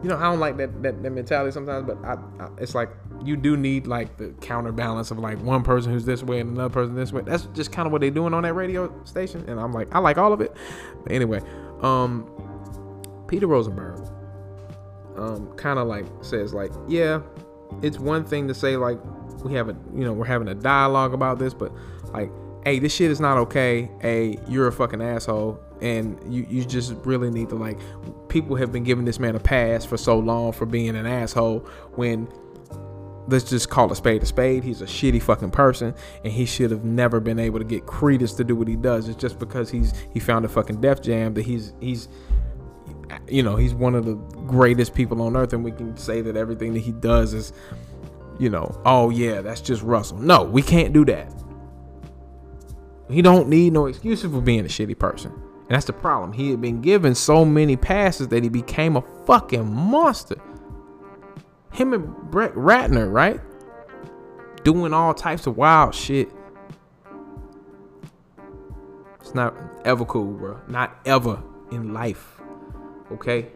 you 0.03 0.09
know, 0.09 0.17
I 0.17 0.23
don't 0.23 0.41
like 0.41 0.57
that 0.57 0.83
that, 0.83 1.03
that 1.03 1.11
mentality 1.11 1.53
sometimes. 1.53 1.87
But 1.87 1.99
I, 2.05 2.15
I, 2.43 2.49
it's 2.59 2.75
like 2.75 2.89
you 3.25 3.37
do 3.37 3.57
need 3.57 3.87
like 3.87 4.17
the 4.17 4.31
counterbalance 4.41 5.11
of 5.11 5.19
like 5.19 5.39
one 5.43 5.63
person 5.63 5.93
who's 5.93 6.05
this 6.05 6.23
way 6.23 6.41
and 6.41 6.51
another 6.57 6.73
person 6.73 6.95
this 6.95 7.13
way. 7.13 7.23
That's 7.23 7.45
just 7.47 7.73
kind 7.73 7.87
of 7.87 7.93
what 7.93 8.01
they're 8.01 8.11
doing 8.11 8.33
on 8.33 8.43
that 8.45 8.55
radio 8.55 8.93
station. 9.05 9.45
And 9.49 9.61
I'm 9.61 9.73
like, 9.73 9.95
I 9.95 9.99
like 9.99 10.17
all 10.17 10.33
of 10.33 10.41
it. 10.41 10.57
But 11.03 11.13
anyway, 11.13 11.43
um, 11.83 12.27
Peter 13.29 13.47
Rosenberg, 13.47 14.01
um, 15.17 15.53
kind 15.57 15.79
of 15.79 15.87
like 15.87 16.07
says 16.23 16.55
like, 16.55 16.73
yeah, 16.89 17.21
it's 17.83 17.99
one 17.99 18.25
thing 18.25 18.49
to 18.49 18.55
say 18.55 18.77
like 18.77 18.99
we 19.43 19.55
have 19.55 19.69
a, 19.69 19.77
you 19.95 20.05
know, 20.05 20.13
we're 20.13 20.27
having 20.27 20.49
a 20.49 20.55
dialogue 20.55 21.15
about 21.15 21.39
this, 21.39 21.55
but 21.55 21.73
like 22.13 22.31
hey, 22.65 22.79
this 22.79 22.95
shit 22.95 23.11
is 23.11 23.21
not 23.21 23.39
okay. 23.39 23.91
Hey, 24.01 24.39
you're 24.49 24.69
a 24.69 24.73
fucking 24.73 25.01
asshole. 25.01 25.61
And 25.81 26.19
you, 26.33 26.47
you 26.49 26.65
just 26.65 26.95
really 27.05 27.31
need 27.31 27.49
to 27.49 27.55
like 27.55 27.79
people 28.29 28.57
have 28.57 28.71
been 28.71 28.85
giving 28.85 29.07
this 29.07 29.19
man 29.19 29.35
a 29.35 29.41
pass 29.41 29.85
for 29.85 29.97
so 29.97 30.19
long 30.19 30.53
for 30.53 30.67
being 30.67 30.95
an 30.95 31.07
asshole 31.07 31.61
when 31.95 32.29
let's 33.29 33.49
just 33.49 33.71
call 33.71 33.91
a 33.91 33.97
spade 33.97 34.23
a 34.23 34.27
spade. 34.27 34.63
He's 34.63 34.83
a 34.83 34.87
shitty 34.87 35.23
fucking 35.23 35.53
person, 35.53 35.95
and 36.23 36.33
he 36.33 36.45
should 36.45 36.71
have 36.71 36.85
never 36.85 37.19
been 37.19 37.39
able 37.39 37.61
to 37.61 37.65
get 37.65 37.87
credence 37.87 38.35
to 38.35 38.45
do 38.45 38.55
what 38.55 38.69
he 38.69 38.77
does. 38.77 39.09
It's 39.09 39.19
just 39.19 39.39
because 39.39 39.71
he's 39.71 39.95
he 40.13 40.21
found 40.21 40.45
a 40.45 40.49
fucking 40.49 40.83
Def 40.83 41.01
Jam 41.01 41.33
that 41.33 41.47
he's 41.47 41.73
he's 41.81 42.09
you 43.27 43.43
know 43.43 43.57
he's 43.57 43.73
one 43.73 43.95
of 43.95 44.05
the 44.05 44.15
greatest 44.15 44.95
people 44.95 45.23
on 45.23 45.35
earth, 45.35 45.55
and 45.55 45.65
we 45.65 45.73
can 45.73 45.97
say 45.97 46.21
that 46.21 46.37
everything 46.37 46.75
that 46.75 46.81
he 46.81 46.93
does 46.93 47.33
is 47.33 47.55
you 48.41 48.49
know 48.49 48.81
oh 48.85 49.11
yeah 49.11 49.41
that's 49.43 49.61
just 49.61 49.83
Russell. 49.83 50.19
No, 50.19 50.43
we 50.43 50.63
can't 50.63 50.93
do 50.93 51.05
that. 51.05 51.33
He 53.11 53.23
don't 53.23 53.49
need 53.49 53.73
no 53.73 53.87
excuses 53.87 54.31
for 54.31 54.41
being 54.41 54.61
a 54.61 54.69
shitty 54.69 54.99
person. 54.99 55.33
And 55.33 55.77
that's 55.77 55.87
the 55.87 55.93
problem. 55.93 56.33
He 56.33 56.51
had 56.51 56.61
been 56.61 56.81
given 56.81 57.15
so 57.15 57.45
many 57.45 57.77
passes 57.77 58.29
that 58.29 58.43
he 58.43 58.49
became 58.49 58.97
a 58.97 59.03
fucking 59.25 59.73
monster. 59.73 60.37
Him 61.73 61.93
and 61.93 62.13
Brett 62.31 62.55
Ratner, 62.55 63.13
right? 63.13 63.41
Doing 64.65 64.93
all 64.93 65.15
types 65.15 65.47
of 65.47 65.57
wild 65.57 65.95
shit. 65.95 66.29
It's 69.21 69.35
not 69.35 69.57
ever 69.85 70.05
cool, 70.05 70.33
bro. 70.33 70.61
Not 70.67 70.99
ever 71.05 71.43
in 71.71 71.93
life. 71.93 72.41
Okay? 73.13 73.49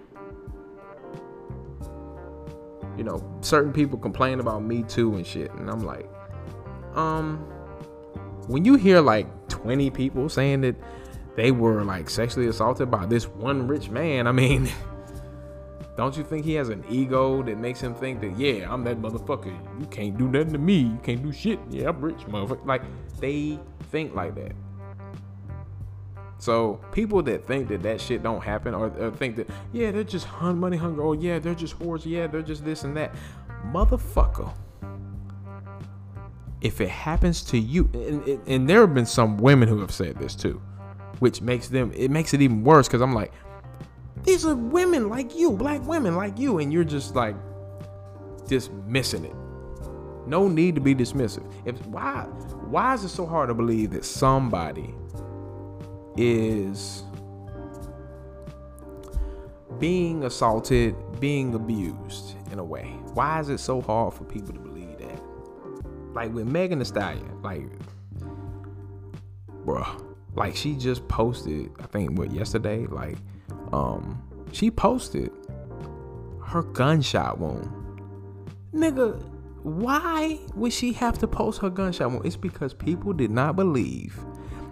You 2.96 3.04
know, 3.04 3.38
certain 3.40 3.72
people 3.72 3.98
complain 3.98 4.40
about 4.40 4.62
me 4.62 4.82
too 4.82 5.14
and 5.16 5.26
shit. 5.26 5.52
And 5.52 5.70
I'm 5.70 5.84
like, 5.84 6.08
um, 6.94 7.38
when 8.46 8.64
you 8.64 8.76
hear 8.76 9.00
like 9.00 9.26
20 9.48 9.90
people 9.90 10.28
saying 10.28 10.60
that 10.62 10.76
they 11.36 11.50
were 11.50 11.82
like 11.84 12.08
sexually 12.08 12.46
assaulted 12.46 12.90
by 12.90 13.06
this 13.06 13.26
one 13.28 13.66
rich 13.66 13.90
man, 13.90 14.26
I 14.28 14.32
mean, 14.32 14.68
don't 15.96 16.16
you 16.16 16.24
think 16.24 16.44
he 16.44 16.54
has 16.54 16.68
an 16.70 16.84
ego 16.88 17.42
that 17.42 17.58
makes 17.58 17.80
him 17.80 17.94
think 17.94 18.20
that, 18.20 18.36
yeah, 18.36 18.72
I'm 18.72 18.82
that 18.84 19.00
motherfucker. 19.00 19.56
You 19.80 19.86
can't 19.86 20.18
do 20.18 20.28
nothing 20.28 20.52
to 20.52 20.58
me. 20.58 20.78
You 20.78 20.98
can't 21.02 21.22
do 21.22 21.32
shit. 21.32 21.58
Yeah, 21.70 21.90
I'm 21.90 22.00
rich, 22.00 22.18
motherfucker. 22.26 22.66
Like, 22.66 22.82
they 23.20 23.58
think 23.90 24.14
like 24.14 24.34
that. 24.34 24.52
So 26.38 26.80
people 26.92 27.22
that 27.22 27.46
think 27.46 27.68
that 27.68 27.82
that 27.82 28.00
shit 28.00 28.22
don't 28.22 28.42
happen, 28.42 28.74
or, 28.74 28.88
or 28.98 29.10
think 29.10 29.36
that 29.36 29.48
yeah 29.72 29.90
they're 29.90 30.04
just 30.04 30.26
hun 30.26 30.58
money 30.58 30.76
hungry, 30.76 31.02
oh 31.04 31.12
yeah 31.12 31.38
they're 31.38 31.54
just 31.54 31.78
whores, 31.78 32.04
yeah 32.04 32.26
they're 32.26 32.42
just 32.42 32.64
this 32.64 32.84
and 32.84 32.96
that, 32.96 33.14
motherfucker 33.66 34.52
if 36.60 36.80
it 36.80 36.88
happens 36.88 37.42
to 37.42 37.58
you 37.58 37.90
and, 37.92 38.40
and 38.48 38.70
there 38.70 38.80
have 38.80 38.94
been 38.94 39.04
some 39.04 39.36
women 39.36 39.68
who 39.68 39.80
have 39.80 39.90
said 39.90 40.16
this 40.16 40.34
too 40.34 40.62
which 41.18 41.42
makes 41.42 41.68
them 41.68 41.92
it 41.94 42.10
makes 42.10 42.32
it 42.32 42.40
even 42.40 42.64
worse 42.64 42.88
because 42.88 43.02
i'm 43.02 43.12
like 43.12 43.32
these 44.22 44.46
are 44.46 44.56
women 44.56 45.10
like 45.10 45.36
you 45.36 45.52
black 45.52 45.86
women 45.86 46.16
like 46.16 46.38
you 46.38 46.58
and 46.58 46.72
you're 46.72 46.84
just 46.84 47.14
like 47.14 47.36
dismissing 48.48 49.24
it. 49.24 49.34
No 50.26 50.48
need 50.48 50.74
to 50.74 50.80
be 50.80 50.94
dismissive. 50.94 51.50
If 51.64 51.84
why 51.86 52.22
why 52.68 52.94
is 52.94 53.04
it 53.04 53.10
so 53.10 53.26
hard 53.26 53.48
to 53.48 53.54
believe 53.54 53.90
that 53.90 54.04
somebody 54.04 54.94
is 56.16 57.02
being 59.78 60.24
assaulted 60.24 60.94
being 61.20 61.54
abused 61.54 62.36
in 62.52 62.58
a 62.58 62.64
way 62.64 62.86
why 63.14 63.40
is 63.40 63.48
it 63.48 63.58
so 63.58 63.80
hard 63.80 64.14
for 64.14 64.24
people 64.24 64.52
to 64.52 64.60
believe 64.60 64.98
that? 64.98 65.20
like 66.14 66.32
with 66.32 66.46
Megan 66.46 66.78
Thee 66.78 66.84
Stallion, 66.84 67.42
like, 67.42 67.68
bruh, 69.64 70.14
like 70.34 70.56
she 70.56 70.74
just 70.74 71.06
posted, 71.08 71.70
I 71.80 71.86
think 71.86 72.16
what 72.18 72.32
yesterday, 72.32 72.86
like, 72.86 73.18
um, 73.72 74.22
she 74.52 74.70
posted 74.70 75.30
her 76.44 76.62
gunshot 76.62 77.38
wound. 77.38 77.68
Nigga, 78.72 79.20
why 79.62 80.38
would 80.54 80.72
she 80.72 80.92
have 80.92 81.18
to 81.18 81.26
post 81.26 81.60
her 81.60 81.70
gunshot 81.70 82.10
wound? 82.10 82.26
It's 82.26 82.36
because 82.36 82.72
people 82.72 83.12
did 83.12 83.30
not 83.30 83.56
believe 83.56 84.18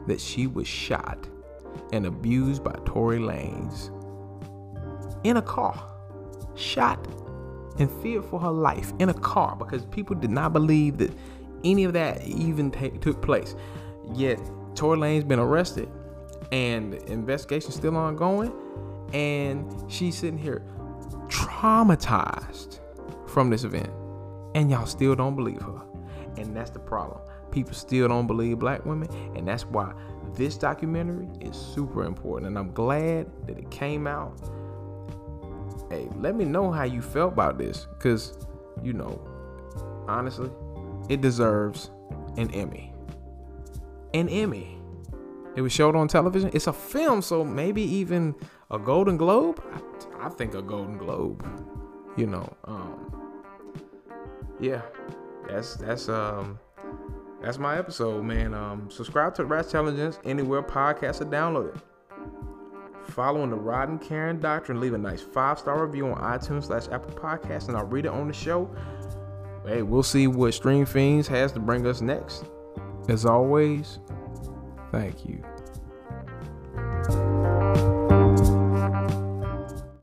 that 0.06 0.20
she 0.20 0.46
was 0.46 0.66
shot 0.66 1.28
and 1.92 2.06
abused 2.06 2.64
by 2.64 2.72
Tory 2.84 3.18
Lanez 3.18 3.90
in 5.24 5.36
a 5.36 5.42
car. 5.42 5.88
Shot 6.54 7.06
and 7.78 7.90
feared 8.02 8.24
for 8.24 8.38
her 8.38 8.50
life 8.50 8.92
in 8.98 9.08
a 9.08 9.14
car 9.14 9.56
because 9.56 9.84
people 9.86 10.14
did 10.14 10.30
not 10.30 10.52
believe 10.52 10.98
that 10.98 11.10
any 11.64 11.84
of 11.84 11.92
that 11.94 12.22
even 12.26 12.70
t- 12.70 12.90
took 12.90 13.22
place. 13.22 13.54
Yet 14.14 14.38
Tory 14.74 14.98
Lanez 14.98 15.26
been 15.26 15.38
arrested 15.38 15.88
and 16.50 16.92
the 16.92 17.12
investigation's 17.12 17.76
still 17.76 17.96
ongoing. 17.96 18.52
And 19.12 19.90
she's 19.90 20.16
sitting 20.18 20.38
here 20.38 20.62
traumatized 21.28 22.80
from 23.26 23.50
this 23.50 23.64
event. 23.64 23.90
And 24.54 24.70
y'all 24.70 24.86
still 24.86 25.14
don't 25.14 25.34
believe 25.36 25.60
her. 25.62 25.82
And 26.36 26.56
that's 26.56 26.70
the 26.70 26.78
problem. 26.78 27.20
People 27.50 27.74
still 27.74 28.08
don't 28.08 28.26
believe 28.26 28.58
black 28.58 28.84
women. 28.86 29.08
And 29.36 29.46
that's 29.46 29.64
why 29.66 29.92
this 30.34 30.56
documentary 30.56 31.28
is 31.40 31.56
super 31.56 32.04
important. 32.04 32.48
And 32.48 32.58
I'm 32.58 32.72
glad 32.72 33.30
that 33.46 33.58
it 33.58 33.70
came 33.70 34.06
out. 34.06 34.38
Hey, 35.90 36.08
let 36.16 36.34
me 36.34 36.44
know 36.44 36.70
how 36.70 36.84
you 36.84 37.02
felt 37.02 37.34
about 37.34 37.58
this. 37.58 37.86
Because, 37.98 38.38
you 38.82 38.94
know, 38.94 39.20
honestly, 40.08 40.50
it 41.08 41.20
deserves 41.20 41.90
an 42.36 42.50
Emmy. 42.52 42.94
An 44.14 44.28
Emmy. 44.28 44.78
It 45.54 45.60
was 45.60 45.72
showed 45.72 45.94
on 45.94 46.08
television. 46.08 46.50
It's 46.54 46.66
a 46.66 46.72
film, 46.72 47.20
so 47.20 47.44
maybe 47.44 47.82
even 47.82 48.34
a 48.70 48.78
Golden 48.78 49.18
Globe. 49.18 49.62
I, 49.70 50.26
I 50.26 50.28
think 50.30 50.54
a 50.54 50.62
Golden 50.62 50.96
Globe. 50.96 51.46
You 52.16 52.26
know, 52.26 52.56
um, 52.64 53.22
yeah, 54.60 54.82
that's 55.48 55.76
that's 55.76 56.08
um 56.08 56.58
that's 57.42 57.58
my 57.58 57.76
episode, 57.76 58.24
man. 58.24 58.54
Um, 58.54 58.88
subscribe 58.90 59.34
to 59.34 59.44
Ratchtelligence 59.44 60.18
anywhere 60.24 60.62
podcasts 60.62 61.20
are 61.20 61.24
downloaded. 61.24 61.80
Following 63.04 63.50
the 63.50 63.56
Rod 63.56 63.88
and 63.88 64.00
Karen 64.00 64.38
Doctrine, 64.38 64.80
leave 64.80 64.94
a 64.94 64.98
nice 64.98 65.20
five 65.20 65.58
star 65.58 65.84
review 65.84 66.06
on 66.06 66.20
iTunes 66.20 66.66
slash 66.66 66.86
Apple 66.88 67.10
Podcasts, 67.10 67.68
and 67.68 67.76
I'll 67.76 67.86
read 67.86 68.04
it 68.04 68.12
on 68.12 68.28
the 68.28 68.32
show 68.32 68.70
hey, 69.66 69.82
we'll 69.82 70.02
see 70.02 70.26
what 70.26 70.54
Stream 70.54 70.84
Fiends 70.84 71.28
has 71.28 71.52
to 71.52 71.60
bring 71.60 71.86
us 71.86 72.00
next. 72.00 72.44
As 73.08 73.24
always, 73.24 73.98
thank 74.90 75.24
you. 75.26 75.42